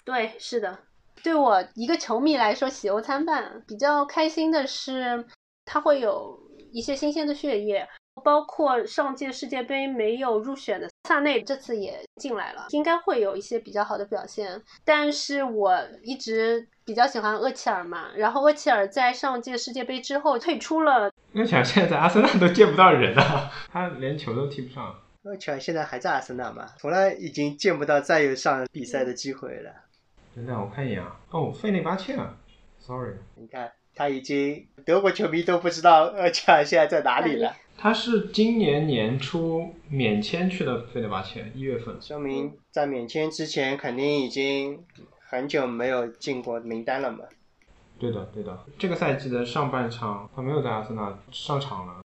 [0.04, 0.78] 对，是的，
[1.24, 3.62] 对我一个球迷来说，喜忧参半。
[3.66, 5.24] 比较开心的是，
[5.68, 6.36] 他会有。
[6.70, 7.88] 一些新鲜的血液，
[8.22, 14.62] 包括上届世界杯没有入选的萨内，这次也进来了，应该会有一些比较好的表现。
[14.84, 21.10] 但是我一直比较喜欢厄齐尔嘛，然后厄齐尔在上届世界杯之后退出了。
[21.32, 24.94] 厄齐尔现在在阿森纳都见不到人了，他连球都踢不上。
[25.22, 26.66] 厄齐尔现在还在阿森纳吗？
[26.78, 29.72] 从来已经见不到再有上比赛的机会了。
[30.34, 32.36] 等等，我看一眼啊，哦，费内巴切啊
[32.78, 33.72] ，sorry，你看。
[33.98, 37.56] 他已经德国球迷都不知道厄齐尔现在在哪里了。
[37.76, 44.84] 他是今年年初免签去的费德巴切，一月份，说明在免签之前肯定已经
[45.28, 47.24] 很久没有进过名单了嘛。
[47.98, 48.64] 对的，对的。
[48.78, 52.00] 这个赛季的上半场他没有在阿森纳上场了。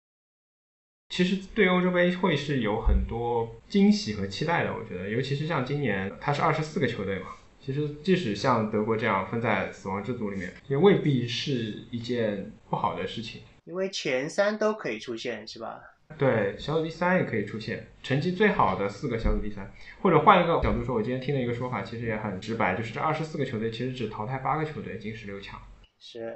[1.10, 7.26] 其实对欧洲杯会是有很多惊喜和期待的，我觉得，尤其是像今年，他是二十四个球队嘛。
[7.64, 13.44] 其实，即使像德国这样分在死亡之组里面，也未必是一件不好的事情。
[13.66, 15.80] 因为前三都可以出现，是吧？
[16.18, 19.72] 对，小组第三也可以出现，成绩最好的四个小组第三。
[20.02, 25.62] 或者换一个角度说，我今天听了一个说法，其实也很直白，就是这二十四个球队其实只淘汰八个球队进十六强。
[26.00, 26.36] 是。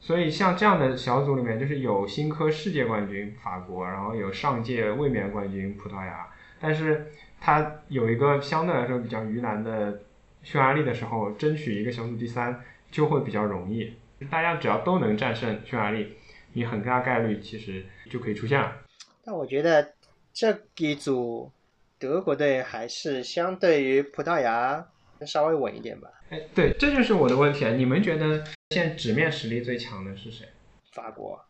[0.00, 6.26] 所以像这样的小组里面，就是有新科世界冠军法国，然后有上届卫冕冠军葡萄牙，
[6.58, 10.00] 但是它有一个相对来说比较鱼腩的。
[10.42, 13.94] 匈牙利的时候，争取一个小组第三就会比较容易。
[14.30, 16.16] 大家只要都能战胜匈牙利，
[16.52, 18.76] 你很大概率其实就可以出现了。
[19.24, 19.94] 但我觉得
[20.32, 21.50] 这一组
[21.98, 24.86] 德国队还是相对于葡萄牙
[25.26, 26.08] 稍微稳一点吧。
[26.30, 27.72] 哎，对，这就是我的问题啊！
[27.72, 30.46] 你们觉得现在纸面实力最强的是谁？
[30.92, 31.44] 法国，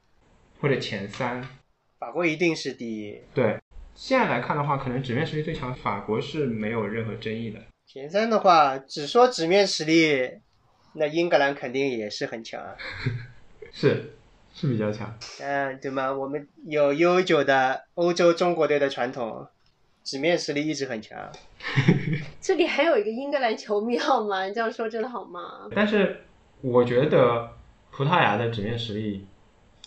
[0.60, 1.42] 或者前三？
[1.98, 3.20] 法国一定是第一。
[3.32, 3.58] 对，
[3.94, 7.60] 现在来看的话，可能纸面实力最强法国是没有任何争议的。
[7.92, 10.26] 前三的话，只说纸面实力，
[10.94, 12.74] 那英格兰肯定也是很强啊。
[13.70, 14.14] 是，
[14.54, 15.14] 是比较强。
[15.42, 16.10] 嗯，对吗？
[16.10, 19.46] 我们有悠久的欧洲中国队的传统，
[20.02, 21.30] 纸面实力一直很强。
[22.40, 24.46] 这里还有一个英格兰球迷好吗？
[24.46, 25.68] 你这样说真的好吗？
[25.74, 26.22] 但是
[26.62, 27.50] 我觉得
[27.90, 29.26] 葡萄牙的纸面实力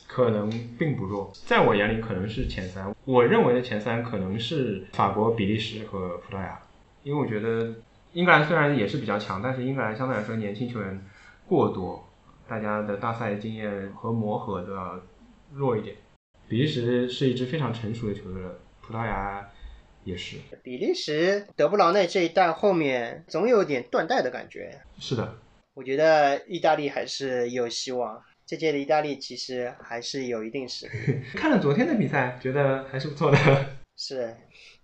[0.06, 2.96] 可能并不弱，在我眼里可能是前三。
[3.06, 6.60] 我认为的前三可能是法国、比利时和葡萄牙，
[7.02, 7.74] 因为我觉得。
[8.16, 11.06] 英格兰虽然也是比较强，但是英格兰相对来说年轻球员
[11.46, 12.08] 过多，
[12.48, 15.02] 大家的大赛经验和磨合都要
[15.54, 15.98] 弱一点。
[16.48, 19.46] 比利时是一支非常成熟的球队了，葡萄牙
[20.06, 20.38] 也是。
[20.64, 24.80] 比利时德布劳内这一代后面总有点断代的感觉。
[24.98, 25.36] 是的，
[25.74, 28.24] 我觉得意大利还是有希望。
[28.46, 31.20] 这届的意大利其实还是有一定实力。
[31.36, 33.38] 看了昨天的比赛，觉得还是不错的。
[33.98, 34.34] 是，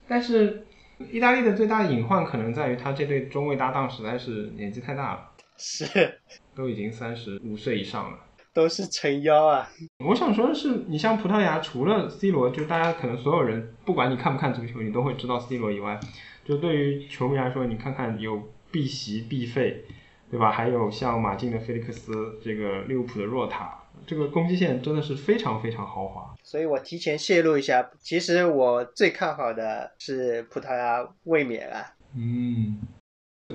[0.06, 0.66] 但是。
[1.12, 6.20] 意大利的最大的隐患可能在于他这对中卫搭档实在是年纪太大了，是，
[6.54, 8.18] 都已经三十五岁以上了。
[8.54, 9.70] 都是撑腰啊。
[10.06, 15.98] 我想说的是，你像葡萄牙，除了 C 罗，就大家可能所有人，不管你看不看足球，你都会知道 C 罗以外，
[16.44, 19.86] 就对于球迷来说，你看看有碧玺、必费，
[20.30, 20.52] 对吧？
[20.52, 26.34] 还有像马竞的菲利克斯，这个利物浦的若塔，这个攻击线真的是非常非常豪华。
[26.44, 31.94] 所以我提前泄露一下，其实我最看好的是葡萄牙卫冕啊。
[32.16, 32.80] 嗯，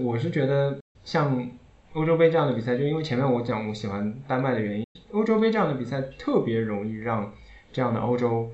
[0.00, 1.50] 我是觉得像
[1.92, 7.32] 欧洲杯这样的比赛，就因为前面我讲我喜欢丹麦的原因，欧洲杯这样的比赛特别容易让
[7.72, 8.50] 这样的欧洲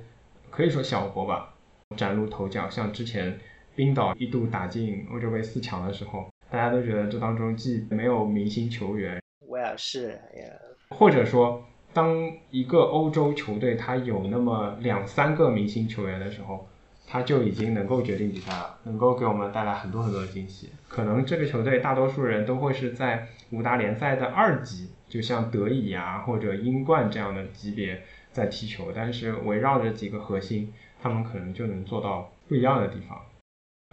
[0.50, 1.54] 可以说小国吧
[1.96, 2.68] 崭露头角。
[2.68, 3.38] 像之前
[3.76, 10.44] 冰岛一度打进欧洲杯四强的时候，大家都觉得这当中既没有明星球员，威尔士呀，
[10.90, 16.68] 或者说当一个欧洲球队它有那么两三个明星球员的时候。
[17.04, 20.70] 他就已经能够决定比赛了，能够给我们带来很多很多的惊喜。
[20.88, 33.20] 可能这个球队大多数人都会是在五大联赛的二级，就像德乙啊或者英冠这样的级别在踢球，但是围绕着几个核心，他们可能就能做到不一样的地方。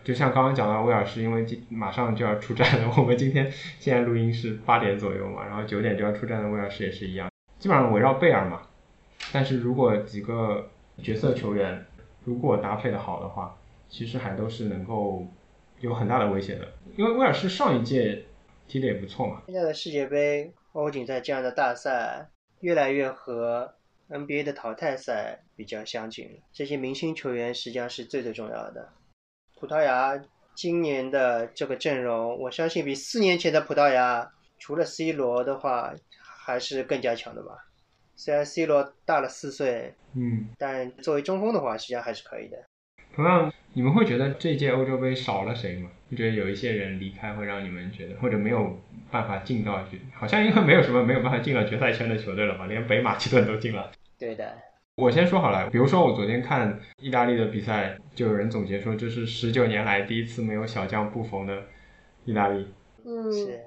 [0.05, 8.63] 就像刚刚讲到威尔士，因为今马上就要出战了，我们今天现在录音是八点左右嘛，然后九点就要出战的威尔士也是一样，基本上围绕贝尔嘛。
[9.31, 10.69] 但是如果几个
[11.03, 11.85] 角色球员，
[12.23, 13.55] 如果搭配的好的话，
[13.89, 15.27] 其实还都是能够
[15.81, 16.67] 有很大的威胁的。
[16.95, 18.25] 因为威尔士上一届
[18.67, 19.41] 踢的也不错嘛。
[19.45, 22.29] 现在的世界杯、欧锦赛这样的大赛，
[22.61, 23.73] 越来越和
[24.09, 26.39] NBA 的淘汰赛比较相近了。
[26.53, 28.89] 这些明星球员实际上是最最重要的。
[29.59, 30.19] 葡萄牙
[30.55, 35.93] 今年的这个阵容，我相信比四年前的葡萄牙，除了 C 罗的话，
[36.49, 37.51] 还是更加强的吧。
[38.15, 42.57] 虽然 C 罗大了四岁，嗯，但作为中锋的话，实际上还是可以的。
[43.15, 45.89] 同样，你们会觉得这届欧洲杯少了谁吗？
[46.11, 48.79] 就觉得有一些人离开会让你们觉得，或者没有
[49.11, 53.91] 办法进到决，好像因为没有什么没有办法进了决赛圈的球队了嘛，连北马其顿都进了。
[54.17, 54.57] 对的。
[54.95, 61.63] 我先说好了，比如说我昨天看意大利的比赛，就有人总结说这是十九年来第一次没有小将布冯的
[62.25, 62.67] 意大利。
[63.05, 63.61] 嗯，是。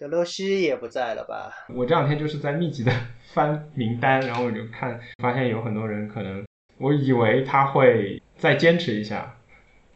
[0.00, 1.52] 德罗西也不在了吧？
[1.68, 2.90] 我这两天就是在密集的
[3.34, 6.42] 翻名单，然后我就看，发现有很多人可能，
[6.78, 9.36] 我以为他会再坚持一下，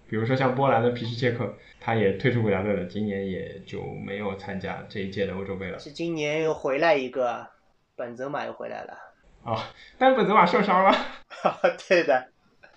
[0.06, 5.78] 比如说像波兰的皮什切克，他也退出国家队了，今年也就没有参加这一届的欧洲杯了。
[5.78, 7.46] 是今年又回来一个，
[7.96, 8.92] 本泽马又回来了。
[9.44, 9.58] 哦，
[9.96, 10.94] 但本泽马受伤了。
[11.88, 12.28] 对的，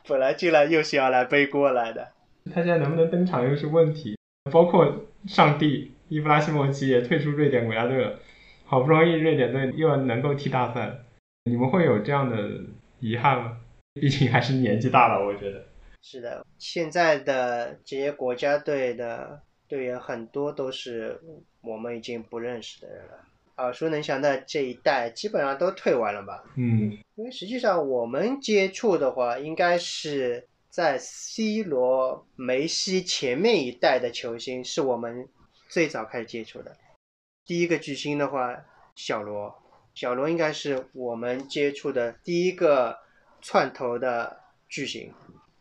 [0.08, 2.08] 本来进来又是要来背锅来的。
[2.56, 4.18] 他现在能不能登场又是问题，
[4.50, 5.92] 包括上帝。
[6.10, 8.18] 伊布拉希莫奇也退出瑞典国家队了，
[8.66, 11.00] 好不容易瑞典队又能够踢大赛，
[11.44, 12.62] 你们会有这样的
[13.00, 13.58] 遗憾吗？
[13.94, 15.66] 毕竟还是年纪大了，我觉得。
[16.02, 21.20] 是的，现在的这些国家队的队员很多都是
[21.62, 23.20] 我们已经不认识的人了，
[23.58, 26.44] 耳熟能详的这一代基本上都退完了吧？
[26.56, 35.28] 嗯，因为实际上我们接触的话，应该是在 C 罗、梅西前面一代的球星，是我们。
[35.70, 36.76] 最早开始接触的，
[37.46, 39.54] 第一个巨星的话，小罗，
[39.94, 42.98] 小罗应该是我们接触的第一个
[43.42, 45.12] 窜头的巨星。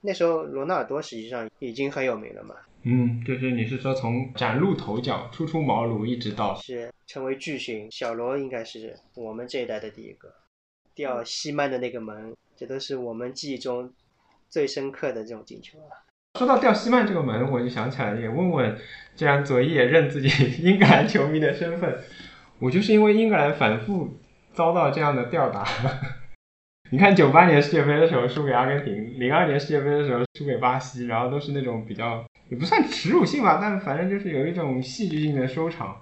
[0.01, 2.55] 那时候罗纳尔多实际上已经很有名了嘛。
[2.83, 10.33] 嗯，就是你是说从崭露头角、初出茅庐一直到是成为巨星，小罗应该是我们这一代的第一个。
[10.95, 13.93] 吊西曼的那个门，这都是我们记忆中
[14.49, 16.06] 最深刻的这种进球啊。
[16.37, 18.77] 说到吊西曼这个门，我就想起来也问问，
[19.15, 20.29] 既然左一也认自己
[20.63, 21.99] 英格兰球迷的身份，
[22.59, 24.19] 我就是因为英格兰反复
[24.53, 25.67] 遭到这样的吊打。
[26.93, 35.97] 你看九八年世界杯的时候输给阿根廷，零二年世界杯的时候输给巴西，然后都是那种比较也不算耻辱性吧，但反正就是有一种戏剧性的收场。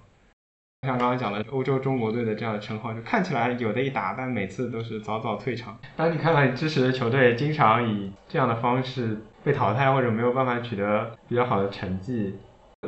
[0.84, 5.78] 像刚刚讲的欧洲中国队的这样的称号，就看起来有的一打，但每次都是早早退场。
[5.96, 9.18] 当你看到你支持的球队经常以这样的方式。
[9.44, 12.34] 被淘汰或者没有办法取得比较好的成绩，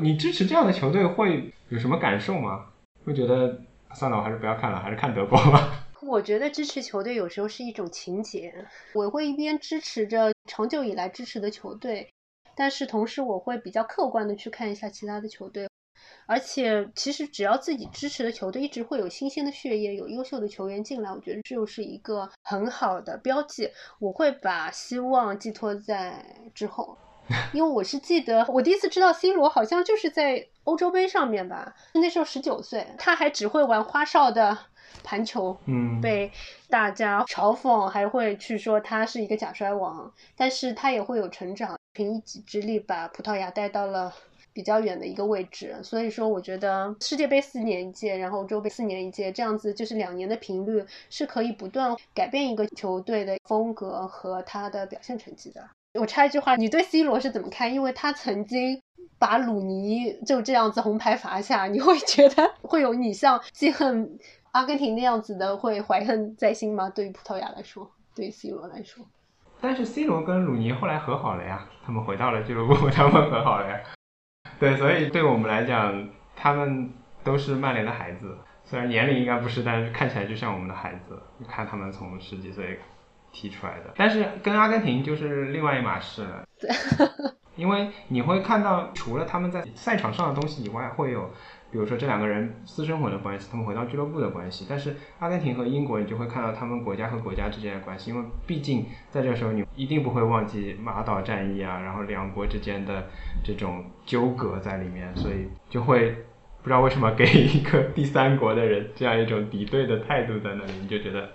[0.00, 2.64] 你支持这样的球队会有什么感受吗？
[3.04, 3.60] 会觉得
[3.92, 5.84] 算了，我还是不要看了，还是看德国吧。
[6.00, 8.54] 我觉得支持球队有时候是一种情节，
[8.94, 12.08] 我会一边支持着长久以来支持的球队，
[12.56, 15.68] 但是同时我会比较客观的去看一下其他的球队。
[16.26, 23.70] 而且，其实只要自己支持的球队一直会有新鲜的血液，有优秀的球员进来，我觉得这就是一个很好的标记。
[24.00, 26.98] 我会把希望寄托在之后，
[27.54, 34.58] 因为我是记得我第一次知道 C 罗好像就是在欧洲杯上面吧，那时候十九岁，他还只会玩花哨的
[35.04, 36.32] 盘球，嗯，被
[36.68, 44.12] 大家嘲讽，还会去说他是一个假摔王，但是他也会有成长，凭一己之力把葡萄牙带到了。
[44.56, 45.76] 比较远的一个位置。
[45.82, 55.62] 所以说，我觉得世界杯四年一届，然后欧洲杯四年一届，这样子就是两年的频率是可以不断改变一个球队的风格和他的表现成绩的。
[56.00, 57.72] 我插一句话，你对 C 罗是怎么看？
[57.72, 58.80] 因为他曾经
[59.18, 64.18] 把鲁尼就这样子红牌罚下，你会觉得 会有你像记恨
[64.52, 66.88] 阿根廷那样子的会怀恨在心吗？
[66.88, 69.04] 对于葡萄牙来说，对于 C 罗来说，
[69.60, 73.80] 但是 C 罗跟鲁尼后来和好了呀，他们回到了俱乐部， 他们和好了呀。
[74.58, 76.90] 对，所以对我们来讲，他们
[77.22, 81.20] 都是曼联的孩子，虽然年龄应该不是，但是看起来就像我们的孩子。
[81.38, 82.78] 你看他们从十几岁
[83.32, 86.44] 踢出来的，但是跟阿根廷就是另外一码事了。
[86.58, 86.70] 对，
[87.56, 91.30] 因为你会看到，除了他们在赛场上的东西以外，会有。
[91.70, 103.06] 比如说这两个人私生活的关系，他们回到俱乐部的关系，但是阿根廷和英国，你就会看到他们国家和国家之间的关系，因为毕竟在这时候，你一定不会忘记马岛战役啊，然后两国之间的
[103.44, 106.12] 这种纠葛在里面，所以就会
[106.62, 111.28] 不知道为什么给一个第三国的人这样一种敌对的态度在那里，你就觉得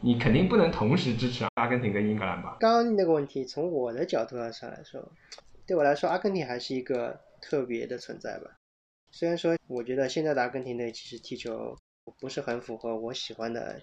[0.00, 2.56] 你肯定不能同时支持阿根廷跟英格兰吧？
[2.60, 5.00] 刚刚那个问题，从我的角度上来说，
[5.66, 8.57] 对我来说，阿根廷还是一个特别的存在吧。
[9.10, 11.76] 虽然说，我觉得现在的阿根廷队其实踢球
[12.20, 13.80] 不是很符合我喜欢的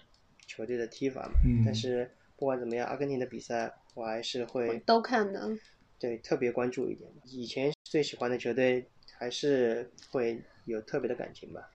[0.48, 1.34] 球队的踢法嘛，
[1.66, 5.50] 但是不管怎么样，阿根廷的比赛我还是会都看的，
[6.00, 7.10] 对，特别关注一点。
[7.26, 11.72] 以前最喜欢的球队还是会有特别的感情吧。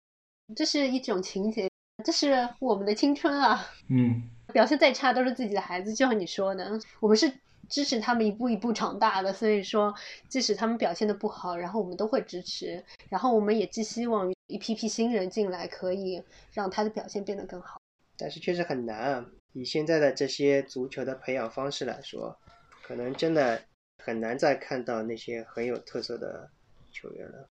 [0.56, 1.68] 这是一种情节，
[2.04, 3.66] 这是我们的青春啊。
[3.88, 4.22] 嗯，
[4.52, 7.32] 表现再差都是自己的孩子，就像你说的，我们是。
[7.70, 9.94] 支持他们一步一步长大的，所以说，
[10.28, 17.80] 即使他们表现的不好，然后我们都会支持，然后我们也寄希望于一批批新人进来，可以让他的表现变得更好。
[18.18, 22.36] 但是确实很难啊，以现在的这些足球的培养方式来说，
[22.82, 23.62] 可能真的
[24.04, 26.50] 很难再看到那些很有特色的
[26.90, 27.48] 球员了。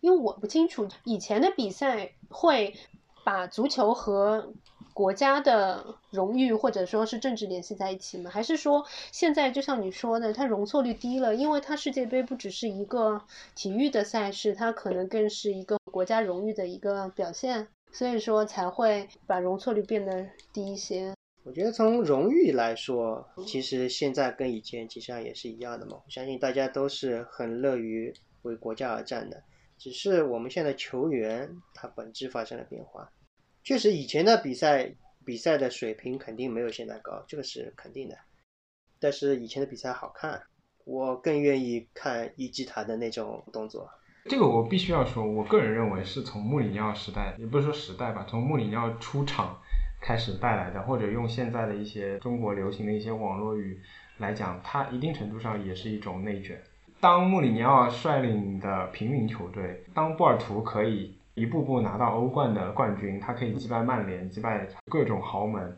[0.00, 2.74] 因为我不清楚以前的比赛会
[3.24, 4.54] 把足球和。
[4.98, 8.28] 国家的荣誉或者说是政治联系在一起吗？
[8.28, 11.36] 还是说现在就像你说的，它容错率低了？
[11.36, 13.22] 因为它世界杯不只是一个
[13.54, 21.14] 体育的赛事，它可能更是一个国家荣誉的一个表现，所以说才会把容错率变得低一些。
[21.44, 25.92] 我觉得从荣誉来说，其实现在跟以前其实上也是一样的嘛。
[26.04, 29.40] 我相信大家都是很乐于为国家而战的，
[29.78, 33.08] 只是我们现在球员他本质发生了变化。
[33.68, 34.90] 确实，以前的比赛
[35.26, 38.16] 比赛的水平肯定没有现在高，这个是肯定的。
[38.98, 40.40] 但是以前的比赛好看，
[40.86, 43.86] 我更愿意看伊基塔的那种动作。
[44.24, 49.60] 这个我必须要说，我个人认为是从穆里尼奥时代，也不是说时代吧，从穆里尼奥出场
[50.00, 53.78] 开始带来的，或者用现在的一些中国流行的一些网络语
[54.16, 56.58] 来讲，它一定程度上也是一种内卷。
[57.00, 61.17] 当穆里尼奥率领的平民球队，当波尔图可以。
[61.38, 65.76] 一步步拿到欧冠的冠军，他可以击败曼联，击败各种豪门。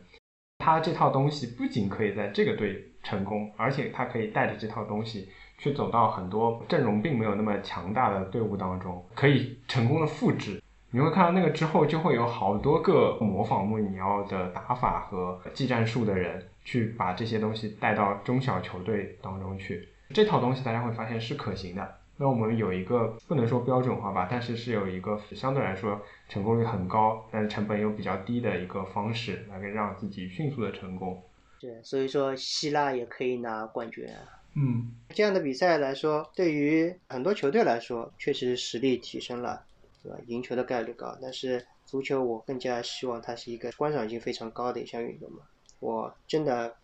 [0.59, 10.61] 他这套东西不仅可以在这个队成功，而且他可以带着这套东西去走到很多阵容并没有那么强大的队伍当中，可以成功的复制。
[10.91, 19.87] 你会看到那个之后，就会有好多个模仿穆里尼奥的打法和技战术的人，去把这些东西带到中小球队当中去。
[20.13, 22.00] 这套东西大家会发现是可行的。
[22.21, 25.99] 那我们有一个不能说标准化吧，但是是有一个相对来说
[26.29, 31.19] 成功率很高，但是成本又比较低的一个方式，来让自己迅速的成功。
[31.59, 34.21] 对，所以说希腊也可以拿冠军啊。
[34.53, 39.63] 嗯，这样的比赛来说，对于很多球队来说，确实实力提升了，
[40.03, 40.19] 对吧？
[40.27, 41.17] 赢球的概率高。
[41.19, 45.39] 但是足球，我更加希望它是一个观赏性非常高的一项运动嘛。
[45.79, 46.75] 我真的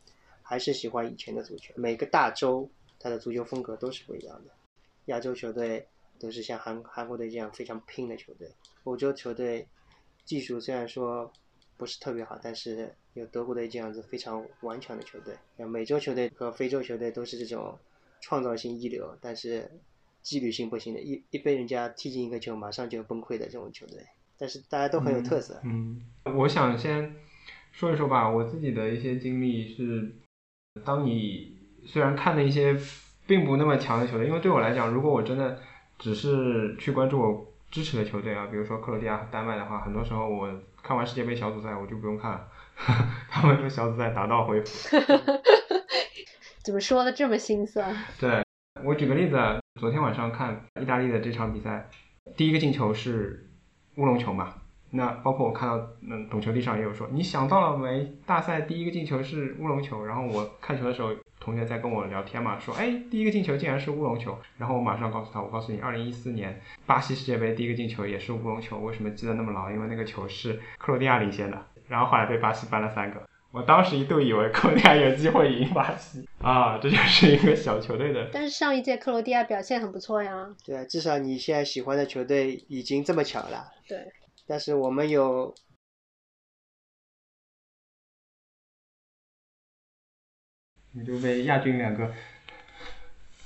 [0.41, 2.67] 还是喜欢以前的足球，每个大洲
[2.99, 4.51] 它的足球风格都是不一样的。
[5.07, 5.87] 亚洲球队
[6.19, 8.49] 都是像韩韩国队这样非常拼的球队，
[8.85, 9.67] 欧洲球队
[10.23, 11.31] 技术虽然说
[11.77, 15.35] 不是特别好，但是有德国队这样子非常顽强的球队。
[15.57, 17.77] 像美洲球队和非洲球队都是这种
[18.21, 19.71] 创造性一流，但是
[20.21, 24.05] 纪律性不行的，一一被人家踢进一个球马上就崩溃的这种球队。
[24.37, 25.61] 但是大家都很有特色。
[25.63, 26.03] 嗯，
[26.35, 27.15] 我想先
[27.71, 30.15] 说一说吧，我自己的一些经历是，
[30.83, 32.77] 当你虽然看了一些。
[33.27, 35.59] 并不那么强的球队，因为对我来讲，如果我真的
[35.99, 40.49] 只是去关注我支持的球队啊，比如说克罗地亚、丹麦的话，很多时候我
[40.81, 42.47] 看完世界杯小组赛我就不用看了，
[43.29, 44.97] 他们说小组赛打道回府。
[46.63, 47.93] 怎么说的这么心酸？
[48.19, 48.43] 对
[48.83, 49.37] 我举个例子，
[49.79, 51.89] 昨天晚上看意大利的这场比赛，
[52.37, 53.49] 第一个进球是
[53.97, 54.53] 乌龙球嘛？
[54.91, 58.13] 那包括我看到，嗯，懂球帝上也有说，你想到了没？
[58.25, 61.09] 大赛第一个进球是乌龙球，然后我看球的时候。
[61.47, 69.71] 同学在跟我聊天嘛，说哎第一个进球竟然是乌龙球，然后我马上告诉他，我告诉你，二零一四年巴西世界杯第一个进球也是乌龙球，为什么记得那么牢？
[69.71, 73.21] 因为那个球是克罗地亚领先的，然后后来被巴西扳了三个。
[73.53, 78.29] 我当时一度以为克罗地亚有机会赢巴西啊，这就是一个小球队的。
[78.33, 80.49] 但是上一届克罗地亚表现很不错呀。
[80.65, 83.65] 对啊，至少你现在喜欢的球队已经这么强了。
[83.87, 83.97] 对。
[84.45, 85.53] 但是我们有
[90.97, 92.11] 你就被亚军两个，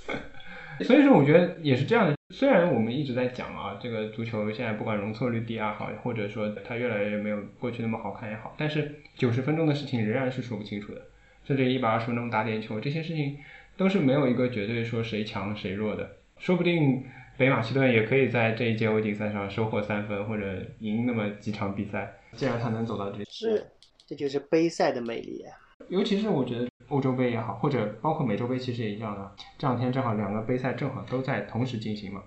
[0.85, 2.15] 所以说我觉得也是这样的。
[2.29, 11.01] 虽然我们一直在讲啊，这个足球现在不管容错率低也好，或者说它越来越没有过去那么好看也好，但是九十分钟的事情仍然是说不清楚的。
[11.43, 13.37] 甚至一百二十分钟打点球，这些事情
[13.75, 16.09] 都是没有一个绝对说谁强谁弱的。
[16.37, 17.03] 说不定
[17.35, 22.13] 北马其顿也可以在这一届欧锦赛上收获三分，或者赢那么几场比赛。
[22.33, 23.65] 既然他能走到这，是，
[24.07, 25.57] 这就是杯赛的魅力啊！
[25.89, 29.35] 尤其是我觉得欧洲杯也好，或者包括美洲杯，其实也一样的。
[29.57, 32.23] 这两天正好两个杯赛正好都在同时进行嘛。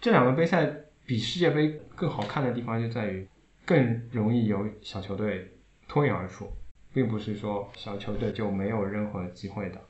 [0.00, 0.70] 这两个杯赛
[1.04, 3.26] 比世界杯更好看的地方就在于，
[3.64, 5.52] 更容易有小球队
[5.88, 6.50] 脱颖而出，
[6.92, 9.80] 并不是说小球队就没有任何机会的。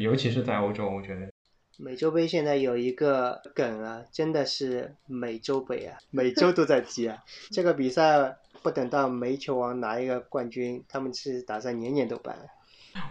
[0.00, 1.30] 尤其是在欧洲，我觉得
[1.78, 7.22] 美洲杯现在有一个梗啊，真的是美洲杯啊，每周都在踢啊。
[7.50, 8.36] 这个比赛
[8.66, 12.36] 不等到煤球王拿一个冠军，他们是打算年年都办。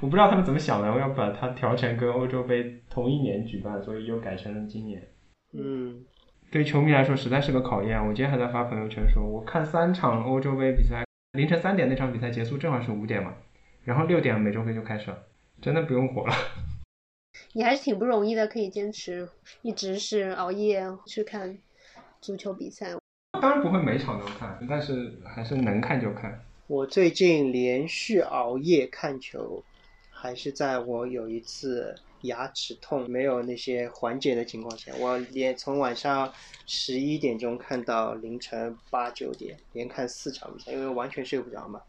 [0.02, 5.02] 我不知道他们怎么想的，我要把它调成跟欧洲杯同一年举办，所以又改成了今年。
[5.54, 6.04] 嗯。
[6.52, 7.98] 对球迷来说实在是个考验。
[8.06, 13.34] 我今天还在发朋友圈说，我看三场欧洲杯比赛，凌晨三点那场比赛结束正好是五点嘛，
[13.86, 15.18] 然后六点美洲杯就开始了，
[15.62, 16.34] 真的不用活了。
[17.56, 19.30] 你还是挺不容易的，可以坚持
[19.62, 21.58] 一直是熬夜去看
[22.20, 22.94] 足球比赛。
[23.42, 26.44] 当然不会每场都看，但是还是能看就看。
[26.68, 29.64] 我最近连续熬夜看球，
[30.10, 31.96] 还是在我有一次。
[32.22, 36.34] 牙齿痛没有那些缓解的情况下，我连从晚上
[36.66, 41.80] 十一点钟看到凌晨八九点，连看四场比赛，因为完全睡不着嘛。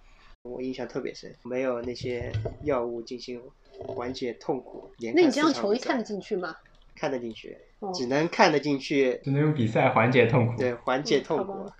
[0.43, 2.31] 我印象特别深，没有那些
[2.65, 3.41] 药物进行
[3.79, 4.91] 缓解痛苦。
[4.99, 6.55] 连那你这样球衣看得进去吗？
[6.97, 7.57] 看得进去，
[7.95, 10.57] 只能看得进去，只能用比赛缓解痛苦。
[10.57, 11.71] 对，缓解痛苦。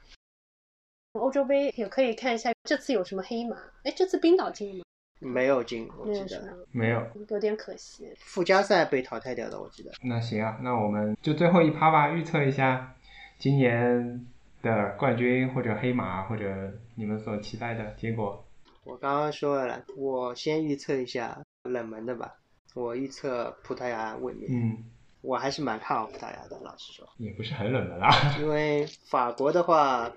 [1.13, 3.57] 欧洲杯也可以看一下，这次有什么黑马？
[3.85, 4.83] 哎，这次冰岛进了吗？
[5.19, 8.13] 没有进，我记得没有，有点可惜。
[8.19, 9.91] 附加赛被淘汰掉的，我记得。
[10.03, 12.95] 那行啊，那我们就最后一趴吧，预测一下
[13.39, 14.27] 今年
[14.61, 18.45] 的冠军或者黑马或者你们所期待的结果。
[18.85, 22.35] 我刚刚说了，我先预测一下冷门的吧。
[22.75, 24.53] 我预测葡萄牙卫冕。
[24.53, 24.85] 嗯，
[25.21, 27.09] 我还是蛮看好葡萄牙的，老实说。
[27.19, 28.11] 也不是很冷门啦。
[28.41, 30.13] 因为法国的话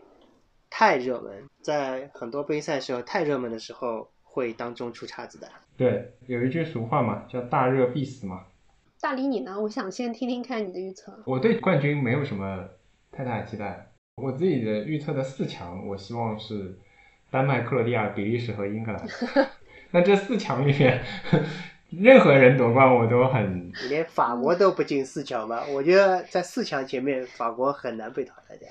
[0.70, 4.10] 太热门，在很多杯赛时候太热门的时候。
[4.32, 5.50] 会当中出岔子的。
[5.76, 8.46] 对，有一句俗话嘛，叫“大热必死”嘛。
[9.02, 9.60] 大理你呢？
[9.60, 11.12] 我想先听听看你的预测。
[11.26, 12.70] 我对冠军没有什么
[13.12, 13.92] 太大的期待。
[14.18, 16.78] 我自己的预测的四强，我希望是
[17.32, 19.04] 丹麦、克罗地亚、比利时和英格兰。
[19.90, 21.04] 那这四强里面，
[21.90, 23.72] 任何人夺冠我都很。
[23.90, 25.62] 连法国都不进四强吗？
[25.74, 28.68] 我觉得在四强前面，法国很难被淘汰掉。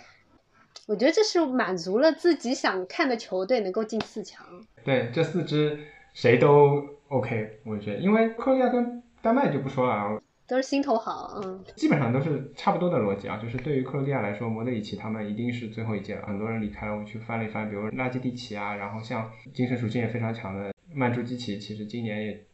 [0.87, 4.47] 我觉得这是满足了自己想看的球队能够进四强。
[4.85, 5.79] 对，这四支
[6.15, 13.37] 谁都 OK，我觉得，因为克罗地亚跟丹麦就不说了，都是心头好，嗯，基本上都是差不多的逻辑啊。
[13.37, 16.97] 就是对于克罗地亚来说，莫德里奇他们一定是最后一届了，很多人离开了。
[16.97, 22.45] 我去翻了一翻，比如拉基蒂奇啊，然后像精神属性也非常强的曼朱基奇，其实今年也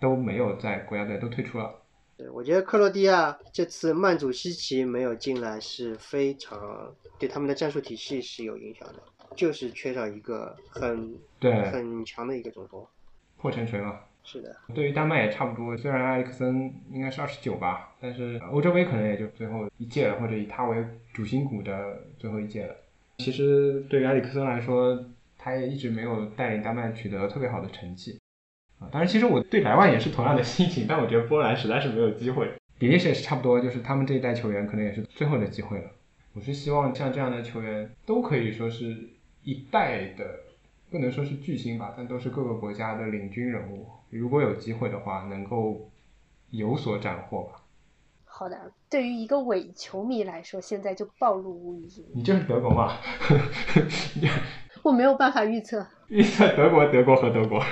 [0.00, 1.72] 都没有在国家队，都退出了。
[2.16, 8.94] 对，我觉得克罗地亚这次曼祖西奇没有进来是非常对他们的战术体系是有影响的，
[9.36, 12.84] 就是缺少一个很对很强的一个中锋，
[13.36, 14.00] 破城锤嘛。
[14.22, 20.84] 是的，对于丹麦也差不多，虽然埃里克森应该是二十九吧，但是欧洲杯可能也就最后一届了，或者以他为
[21.14, 22.76] 主心骨的最后一届了。
[23.16, 25.02] 其实对于埃里克森来说，
[25.38, 28.19] 他也一直没有带领丹麦取得特别好的成绩。
[28.80, 32.50] 啊，当然，其实我对莱万也是同样的心情，但我觉得波兰实在是没有机会。
[32.78, 35.90] 比利时也是差不多，就是他们这一代球员可能也是最后的机会了。
[36.32, 38.96] 我是希望像这样的球员都可以说是
[39.44, 40.24] 一代的，
[40.90, 43.86] 不能说是巨星吧，但都是各个国家的领军人物。
[44.08, 45.90] 如果有机会的话，能够
[46.50, 47.62] 有所斩获吧。
[48.24, 52.06] 好的，对于一个伪球迷来说，现在就暴露无遗。
[52.14, 52.96] 你就是德国吗？
[54.82, 55.86] 我没有办法预测。
[56.10, 57.64] 预测德国，德国和德国。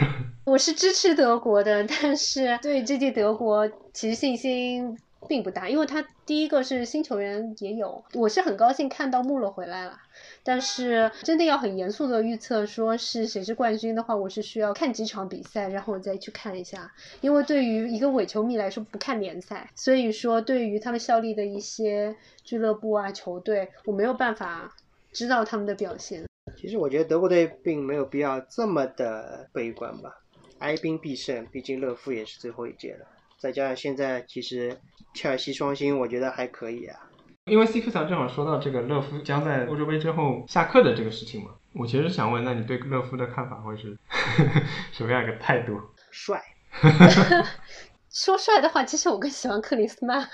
[0.45, 4.97] 我是支持德国的，但是对这届德国其实信心
[5.28, 9.99] 并不大，因为他第一个是新球员也有，我是很高兴看到穆勒回来了。
[10.45, 16.93] 但是真的要很严肃的预测说是谁是冠军的话，我是需要看几场比赛，然后我再去看一下。
[17.20, 22.14] 因为对于一个伪球迷来说，不看联赛，所以说对于他们效力的一些
[22.45, 24.76] 俱乐部啊、球队，我没有办法
[25.12, 26.28] 知道他们的表现。
[26.57, 30.11] 其实我觉得德国队并没有必要这么的悲观吧，
[30.59, 33.07] 哀兵必胜，毕竟勒夫也是最后一届了。
[33.38, 34.76] 再加上现在其实
[35.14, 36.99] 切尔西双星，我觉得还可以啊。
[37.44, 43.96] 因为 C Q 上正好说到这个勒夫将在欧洲杯之后下课的这个事情嘛，我其实想问，那你对勒夫的看法会是
[44.92, 45.80] 什么样一个态度？
[46.11, 46.42] 帅。
[48.11, 50.28] 说帅的话，其实我更喜欢克里斯曼。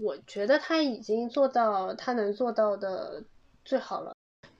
[0.00, 3.22] 我觉得他已经做到他能做到的
[3.64, 4.12] 最好了。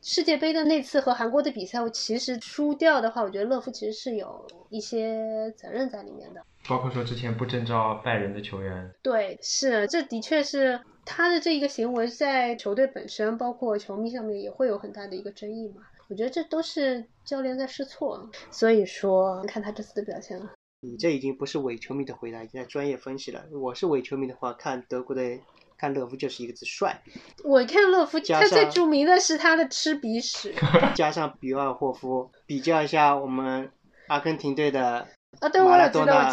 [0.07, 6.45] 世界杯的那次和韩国的比赛，我其实输掉的话，我觉得勒夫其实是有一些责任在里面的。
[6.69, 8.93] 包括说之前不征召拜仁的球员。
[9.03, 15.81] 对，是，这的确是他的这一个行为，在球队本身，包括球迷上面也会有很大的一个争议嘛。
[16.11, 20.51] 我觉得这都是教练在试错，所以说看他这次的表现了。
[20.83, 23.43] 你这已经不是伪球迷的回答，已经在专业分析了。
[23.59, 25.41] 我是伪球迷的话，看德国队。
[25.77, 27.03] 看勒夫就是一个字帅。
[27.43, 30.55] 我看勒夫，他最著名的是他的吃鼻屎。
[30.95, 33.71] 加上比尔霍夫，比较一下我们
[34.09, 35.07] 阿根廷队的
[35.41, 36.31] 啊，对，我也知道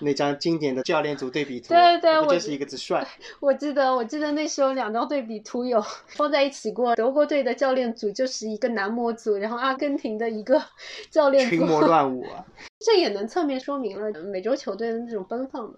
[0.00, 3.06] 那张经典的教练组对比图，对对，我就是一个字帅。
[3.40, 10.62] 我记得，我记得那时候两张对比图有 放在一起过，德国队的教练组就是一个男模组，然后阿根廷的一个
[11.10, 12.44] 教练群魔乱舞啊。
[12.80, 15.74] 这也能侧面说明了美洲球队的那种奔放嘛。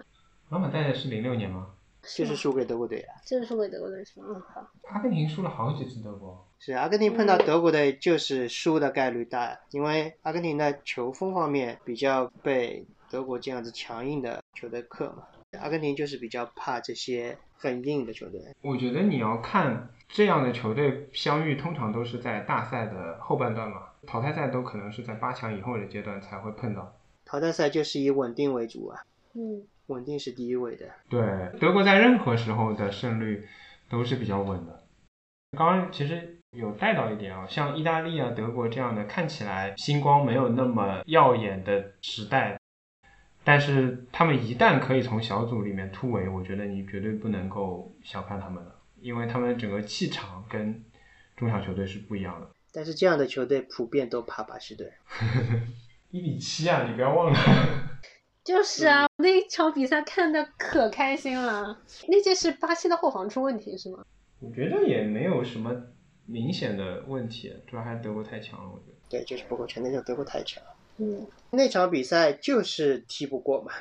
[0.51, 1.67] 老马带的是零六年吗？
[2.17, 3.09] 就是输给德国队了！
[3.25, 4.27] 就是输给德国队是吗？
[4.29, 4.71] 嗯，好。
[4.91, 6.47] 阿根廷输了好几次德国。
[6.59, 15.25] 是阿根廷碰到德国队就是输的概率大，因为阿根廷的球风方面比较被德国这样子强硬的球队克嘛。
[15.61, 18.41] 阿根廷就是比较怕这些很硬的球队。
[18.63, 26.97] 我觉得你要看这样的球队相遇，通常都是在大赛的后半段嘛，淘汰赛都可能是在八强以后的阶段才会碰到。
[27.25, 29.05] 淘汰赛就是以稳定为主啊。
[29.35, 29.63] 嗯。
[29.87, 30.87] 稳定是第一位的。
[31.09, 31.21] 对，
[31.61, 33.47] 德国在任何时候的胜率
[33.89, 34.85] 都是比较稳的。
[35.57, 42.59] 刚刚其实有带到一点啊，像意大利啊、德国这样的看起来星光没有那么耀眼的时代，
[43.45, 50.83] 但是他们一旦可以从小组里面突围，我觉得你绝对不能够小看他们了，因为他们整个气场跟
[51.37, 52.49] 中小球队是不一样的。
[52.73, 54.93] 但是这样的球队普遍都怕巴西队。
[56.11, 57.39] 一比七啊，你不要忘了。
[58.45, 61.79] 就是啊，那一场比赛看的可开心了。
[62.09, 64.05] 那届是巴西的后防出问题是吗？
[64.41, 65.75] 我觉得也没有什么
[66.27, 68.71] 明显的问题，主要还是德国太强了。
[68.71, 70.63] 我觉得对，就是不够强，那时候德国太强。
[70.99, 73.73] 嗯，那场比赛就是踢不过嘛，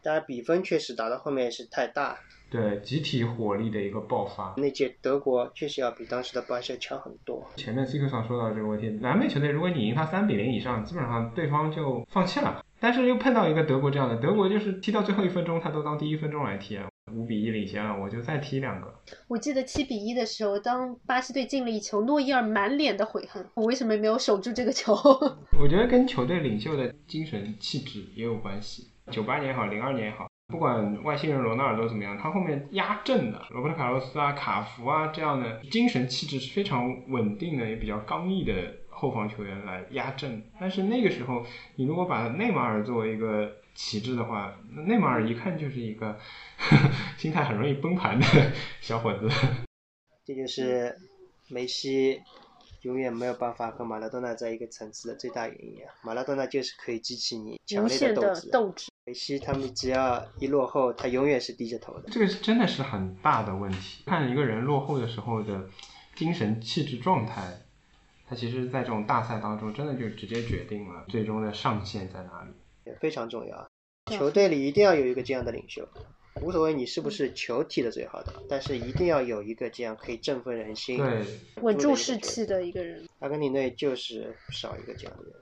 [0.00, 2.20] 当然比分确实打到后面是太大。
[2.50, 4.54] 对，集体火力的一个爆发。
[4.56, 7.44] 那届德国确实要比当时的巴西强很多。
[7.56, 12.64] 前面 C 克上说到这个问题，南美球队如果你赢他三比零以上，基本上对方就放弃了。
[12.80, 18.94] 但是又碰到一个德国这样的，德国就是踢到最后一分钟，他都当第一分钟来踢啊，五比一领先了，我就再踢两个。
[19.26, 24.94] 我记得七比一的时候，当巴西队进了一球，诺伊尔满脸的悔恨，我为什么没有守住这个球？
[25.58, 28.88] 我觉得跟球队领袖的精神气质也有关系。
[29.10, 38.52] 九八年也好，零二年也好，不管外星人罗纳尔多怎么样，他后面压阵的罗伯特卡洛斯啊、卡福啊这样的精神气质是非常稳定的，也比较刚毅的。
[38.98, 41.46] 后防球员来压阵，但是那个时候，
[41.76, 46.18] 你如果把内马尔作为一个旗帜的话，那内马尔一看就是一个
[47.16, 48.26] 心态很容易崩盘的
[48.80, 49.28] 小伙子。
[50.24, 50.96] 这就是
[51.46, 52.20] 梅西
[52.82, 55.94] 永远没有办法和马拉多纳在一个层次的最大原因啊！
[56.02, 58.90] 马拉多纳就是可以激起你强烈的斗志，斗志。
[59.06, 62.10] 梅西他们只要一落后，他永远是低着头的。
[62.10, 64.02] 这个是真的是很大的问题。
[64.06, 65.68] 看一个人落后的时候的
[66.16, 67.62] 精神气质状态。
[68.28, 72.50] 他其实，在这种大赛当中，真的就直接决定了最终的上限在哪里，
[72.84, 73.66] 也非常重要。
[74.10, 75.88] 球队里一定要有一个这样的领袖，
[76.42, 81.24] 无所谓你是不是球踢的最好的，但是一定要有一个这样可以振奋人心、对
[81.62, 83.08] 稳住士气的一个人。
[83.20, 85.32] 阿根廷队就是少一个这样的人。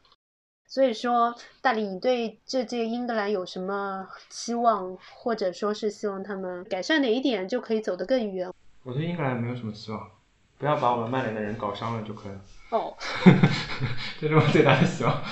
[0.69, 8.53] 所以说，大理，你对这届英格兰有什么期望，或者说是希望他们改善哪一点就可以走得更远？
[8.85, 10.11] 我对英格兰没有什么期望。
[10.59, 12.41] 不要把我们曼联的人搞伤了就可以了。
[12.71, 12.97] 哦，
[14.21, 15.23] 这是我最大的希望。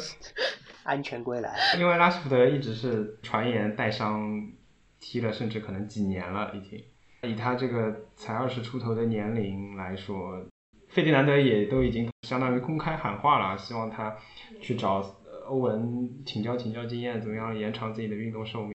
[0.84, 1.56] 安全归来。
[1.78, 4.52] 因为拉什福德一直是传言带伤
[5.00, 6.82] 踢了，甚至可能几年了已经。
[7.22, 10.44] 以他这个才二十出头的年龄来说，
[10.88, 14.14] 费迪南德也都已经相当于公开喊话了，希望他
[14.60, 15.00] 去找
[15.46, 18.74] 欧文请教请教经验，怎么样延长自己的运动寿命。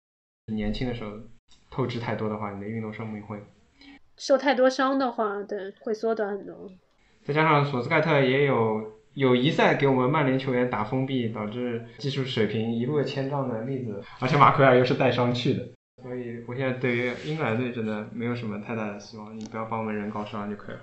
[0.55, 1.11] 年轻的时候
[1.69, 3.39] 透支太多的话，你的运动寿命会。
[4.17, 6.71] 受太多伤的话，对，会缩短很多。
[7.25, 15.67] 再加上索斯盖特也有有一赛给我们曼联球员打封闭，导致技术水平一落千丈的例子，而且马奎尔又是带伤去的，
[16.01, 20.81] 所以我现在对于英格兰队真的没有什么太大的希望，你不要把我们人搞伤就可以了。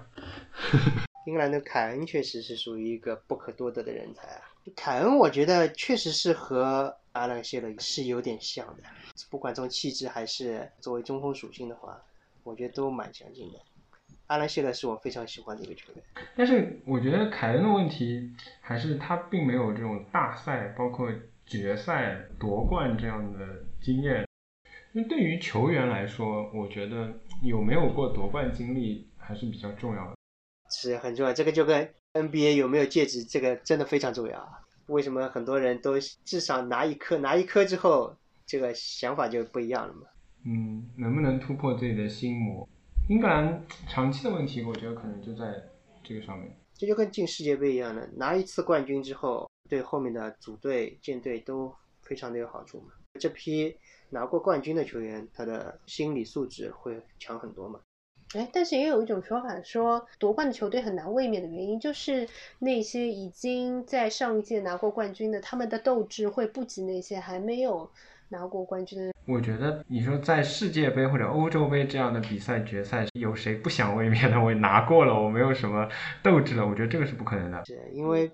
[1.26, 4.42] 英格兰的凯恩确实是属于一个不可多得的人才啊。
[4.76, 8.82] 凯恩我觉得确实是和阿兰谢勒是有点像的，
[9.30, 12.00] 不管从气质还是作为中锋属性的话，
[12.44, 13.58] 我觉得都蛮相近的。
[14.28, 16.02] 阿兰谢勒是我非常喜欢的一个球员，
[16.36, 21.08] 但是我觉得凯恩的问题还是他并没有这种大赛，包括
[21.46, 24.26] 决赛夺冠这样的经验。
[24.92, 27.12] 因为对于球员来说，我觉得
[27.42, 30.16] 有没有过夺冠经历还是比较重要的。
[30.70, 31.32] 是很重要。
[31.32, 34.60] 这个就跟 NBA 有没有戒指，这个真的非常重要啊。
[34.86, 38.16] 为什么很多人都至少拿一颗，拿一颗之后，
[38.46, 40.06] 这个想法就不一样了嘛？
[40.44, 42.68] 嗯，能不能突破自己的心魔？
[43.08, 45.62] 英格兰长期的问题，我觉得可能就在
[46.02, 46.50] 这个上面。
[46.74, 52.88] 这就跟进世界杯一样的，拿一次冠军之后，对后面的组队、舰队都非常的有好处嘛。
[53.20, 53.76] 这批
[54.10, 57.78] 拿过冠军的球员，他的心理素质会强很多嘛。
[58.34, 62.28] 哎，但是也有一种说法说，夺冠的球队很难卫冕的原因，就是
[62.58, 67.88] 那些已经在上一届拿过冠军的，他们的斗志会不及那些还没有
[68.30, 69.15] 拿过冠军的。
[69.26, 74.40] 我觉得你说在世界杯或者欧洲杯这样的比赛决赛，有谁不想卫冕的？
[74.40, 75.88] 我拿过了，我没有什么
[76.22, 76.66] 斗志了。
[76.66, 77.64] 我觉得这个是不可能的。
[77.64, 78.30] 是因为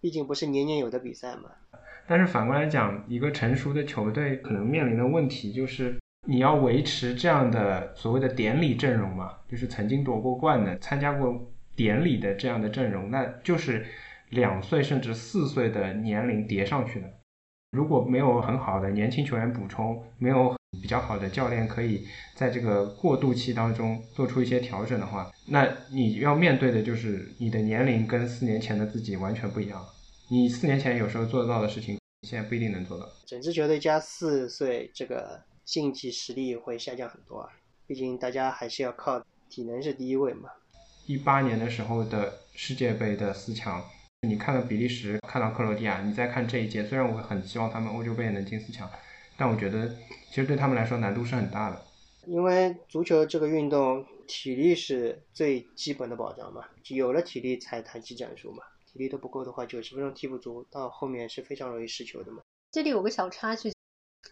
[0.00, 1.50] 毕竟不是年年有的比赛嘛。
[2.06, 5.96] 但是反过来讲，一个成熟的球队可能面临的问题就是。
[6.26, 11.38] 你要维持这样的所谓的典礼阵容嘛，就是曾经夺过冠的、参加过
[11.76, 13.84] 典礼的这样的阵容，那就是
[14.30, 17.06] 两岁甚至四岁的年龄叠上去的。
[17.74, 29.84] 如果没有很好的年轻球员补充，没有比较好的教练可以在这个过渡期当中做出一些调整的话，那你要面对的就是你的年龄跟四年前的自己完全不一样。
[30.28, 33.06] 你四年前有时候做得到的事情，现在不一定能做到。
[33.26, 35.42] 整支球队加四岁，这个。
[35.64, 37.48] 竞技实力会下降很多啊，
[37.86, 40.50] 毕竟大家还是要靠体能是第一位嘛。
[41.06, 43.82] 一八年的时候的世界杯的四强，
[44.24, 48.90] 你看到比利时，看到克罗地亚，你再看这一届，虽然我很希望他们欧洲杯也能进四强，
[49.36, 49.88] 但我觉得
[50.30, 51.82] 其实对他们来说难度是很大的。
[52.26, 62.40] 因为足球这个运动，体力是最基本的保障嘛，有了体力才谈技战术嘛，体力都不够的话，九十分钟踢不足，到后面是非常容易失球的嘛。
[62.72, 63.72] 这里有个小插曲。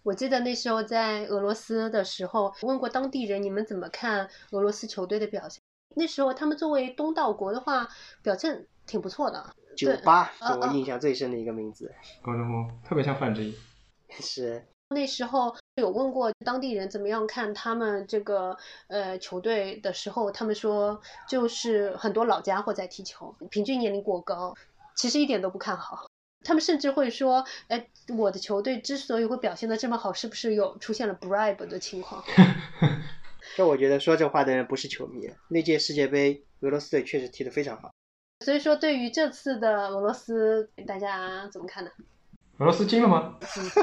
[0.04, 5.60] 我记得那时候在俄罗斯的时候，问过当地人，你们怎么看俄罗斯球队的表现？
[5.94, 7.86] 那时候他们作为东道国的话，
[8.22, 9.44] 表现挺不错的。
[9.76, 11.92] 九八是我印象最深的一个名字。
[12.22, 13.56] 高中锋特别像范志毅。
[14.20, 14.64] 是。
[14.90, 18.54] 那时候有问过当地人怎么样看他们这个
[18.88, 24.54] 呃球队的时候，他们说就是很多老家伙在踢球，平均年龄过高，
[24.94, 26.06] 其实一点都不看好。
[26.44, 32.22] 他们甚至会说：“哎，我的球队之所以会表现的这么好，是不是有出现了 bribe 的情况？”
[33.56, 35.30] 这我觉得说这话的人不是球迷。
[35.48, 37.91] 那届世界杯，俄罗斯队确实踢得非常好。
[38.42, 41.90] 所以说，对于这次的俄罗斯，大家怎么看呢？
[42.58, 43.38] 俄罗斯进了吗？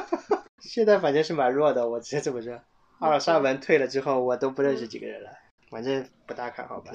[0.61, 2.59] 现在反正是蛮弱的，我直接这么说。
[2.99, 5.29] 阿尔沙文退了之后，我都不认识几个人了，
[5.69, 6.91] 反正不大看好吧。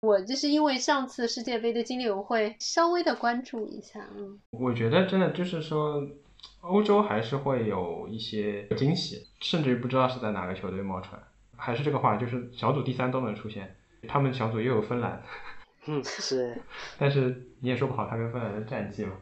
[0.00, 4.06] 我就是因为上次世界杯的经历，我会稍微的关注一下。
[4.16, 6.02] 嗯，我觉得真的就是说，
[6.60, 11.22] 欧洲还是会有一些惊喜，甚至于不知道是在哪个球队冒出来。
[11.56, 13.76] 还是这个话，就是小组第三都能出现。
[14.06, 15.22] 他们小组又有芬兰，
[15.86, 16.60] 嗯，是。
[16.98, 19.12] 但是你也说不好他跟芬兰的战绩嘛。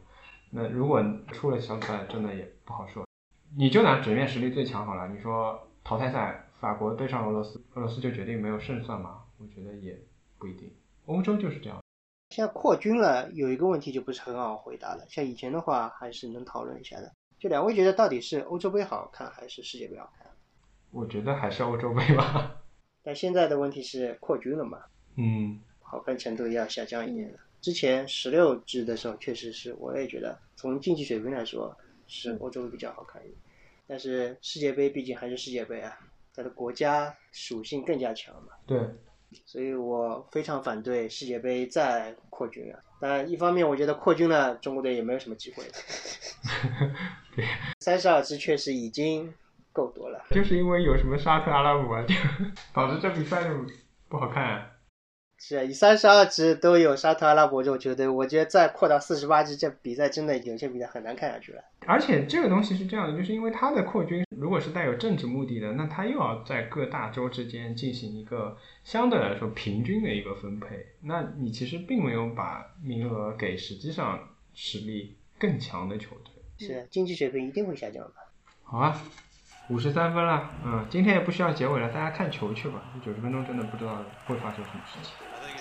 [0.51, 1.03] 那如果
[1.33, 3.07] 出了小组赛，真的也不好说。
[3.57, 5.09] 你就拿纸面实力最强好了。
[5.09, 9.23] 你说淘汰赛法国对上俄罗斯，俄罗斯就决定没有胜算吗？
[9.39, 9.99] 我觉得也。
[10.39, 10.69] 不一定，
[11.07, 11.81] 欧洲就是这样。
[12.31, 15.07] 现在扩军了，有一个问题就不是很好回答了。
[15.09, 17.13] 像以前的话，还是能讨论一下的。
[17.39, 20.27] 就两位觉得到底是欧洲杯好看还是世界杯好看？
[20.91, 22.57] 我觉得还是欧洲杯吧。
[23.05, 24.81] 但现在的问题是扩军了嘛？
[25.15, 25.61] 嗯，
[25.93, 27.39] 好看程度要下降一点了。
[27.61, 31.77] 之前十六支的时候，确实是我也觉得从竞技水平来说
[32.09, 33.37] 是欧洲杯比较好看一点。
[33.87, 35.95] 但是世界杯毕竟还是世界杯啊，
[36.35, 38.55] 它的国家属性更加强嘛。
[38.67, 38.81] 对。
[39.45, 42.79] 所以我非常反对世界杯再扩军啊！
[42.99, 45.63] 但一方面，我觉得扩军了，中国队也没有什么机会。
[47.81, 49.33] 三十二支确实已经
[49.73, 50.25] 够多了。
[50.31, 52.15] 就是因为有什么沙特阿拉伯，就
[52.73, 53.51] 导致这比赛就
[54.09, 54.71] 不好看。
[55.45, 61.61] 是以三十二支都有沙特阿拉伯这种球队，我觉得再扩到四十八支，这比赛真的有些比赛很难看下去了。
[61.85, 74.21] 而且这个东西是这样的，就是因为它的扩军如果是带有政治目的的，那它又要在各大洲之间进行一个相对来说平均的一个分配，那你其实并没有把名额给实际上
[74.55, 76.69] 实力更强的球队。
[76.69, 78.13] 是经济水平一定会下降的。
[78.63, 79.03] 好啊，
[79.69, 82.81] 五十三分了，嗯，今天也不需要结尾了，大家看球去吧。
[82.95, 85.13] 这九十分钟真的不知道会发生什么事情。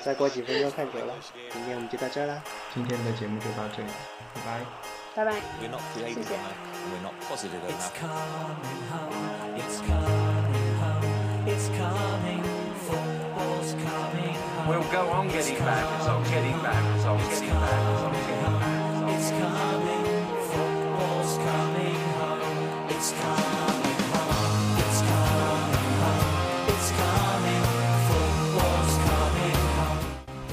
[0.03, 1.13] 再过几分钟看球了，
[1.53, 2.41] 今天我们就到这儿了。
[2.73, 3.89] 今天的节目就到这里，
[4.33, 4.65] 拜拜。
[5.13, 5.33] 拜拜。
[5.61, 6.57] We're not creative 谢谢 enough.
[6.89, 9.13] We're not positive It's coming home,
[9.57, 11.05] it's coming home,
[11.45, 12.41] it's coming,
[12.87, 14.67] football's coming home.
[14.67, 18.01] We'll go on getting back, it's on getting back, it's on It's getting back, it's
[18.01, 19.13] on coming getting home, back.
[19.13, 20.05] it's coming,
[20.49, 23.50] football's coming home, it's coming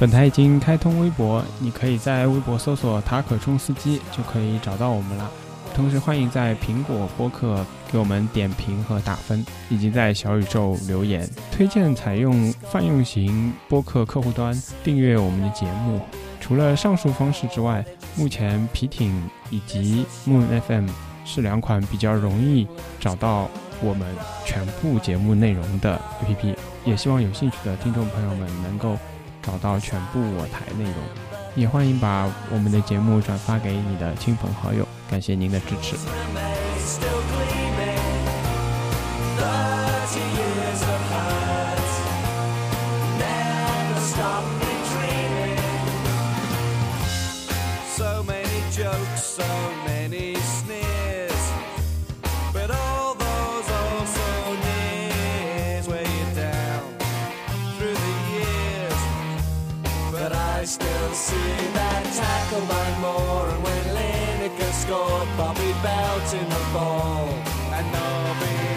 [0.00, 5.28] 本台已经开通微博，你可以在微博搜索“塔可冲司机”就可以找到我们了。
[5.74, 11.28] 同时，欢迎在苹果播客给我们点评和打分，以及在小宇宙留言。
[11.50, 16.00] 推荐采用泛用型播客客户端订阅我们的节目。
[16.40, 17.84] 除了上述方式之外，
[18.14, 20.88] 目前皮艇以及 Moon FM
[21.24, 22.68] 是两款比较容易
[23.00, 23.48] 找到
[23.82, 24.06] 我们
[24.44, 26.54] 全部节目内容的 APP。
[26.84, 28.96] 也希望有兴趣的听众朋友们能够
[29.48, 30.94] 找到全部我台内容
[31.56, 35.96] 也欢迎把我们的节目转发给你的亲朋好友感谢您的支持。
[61.18, 67.26] See that tackle by Moore, and when Lineker scored, Bobby Belt in the ball.
[67.74, 68.67] And Nobby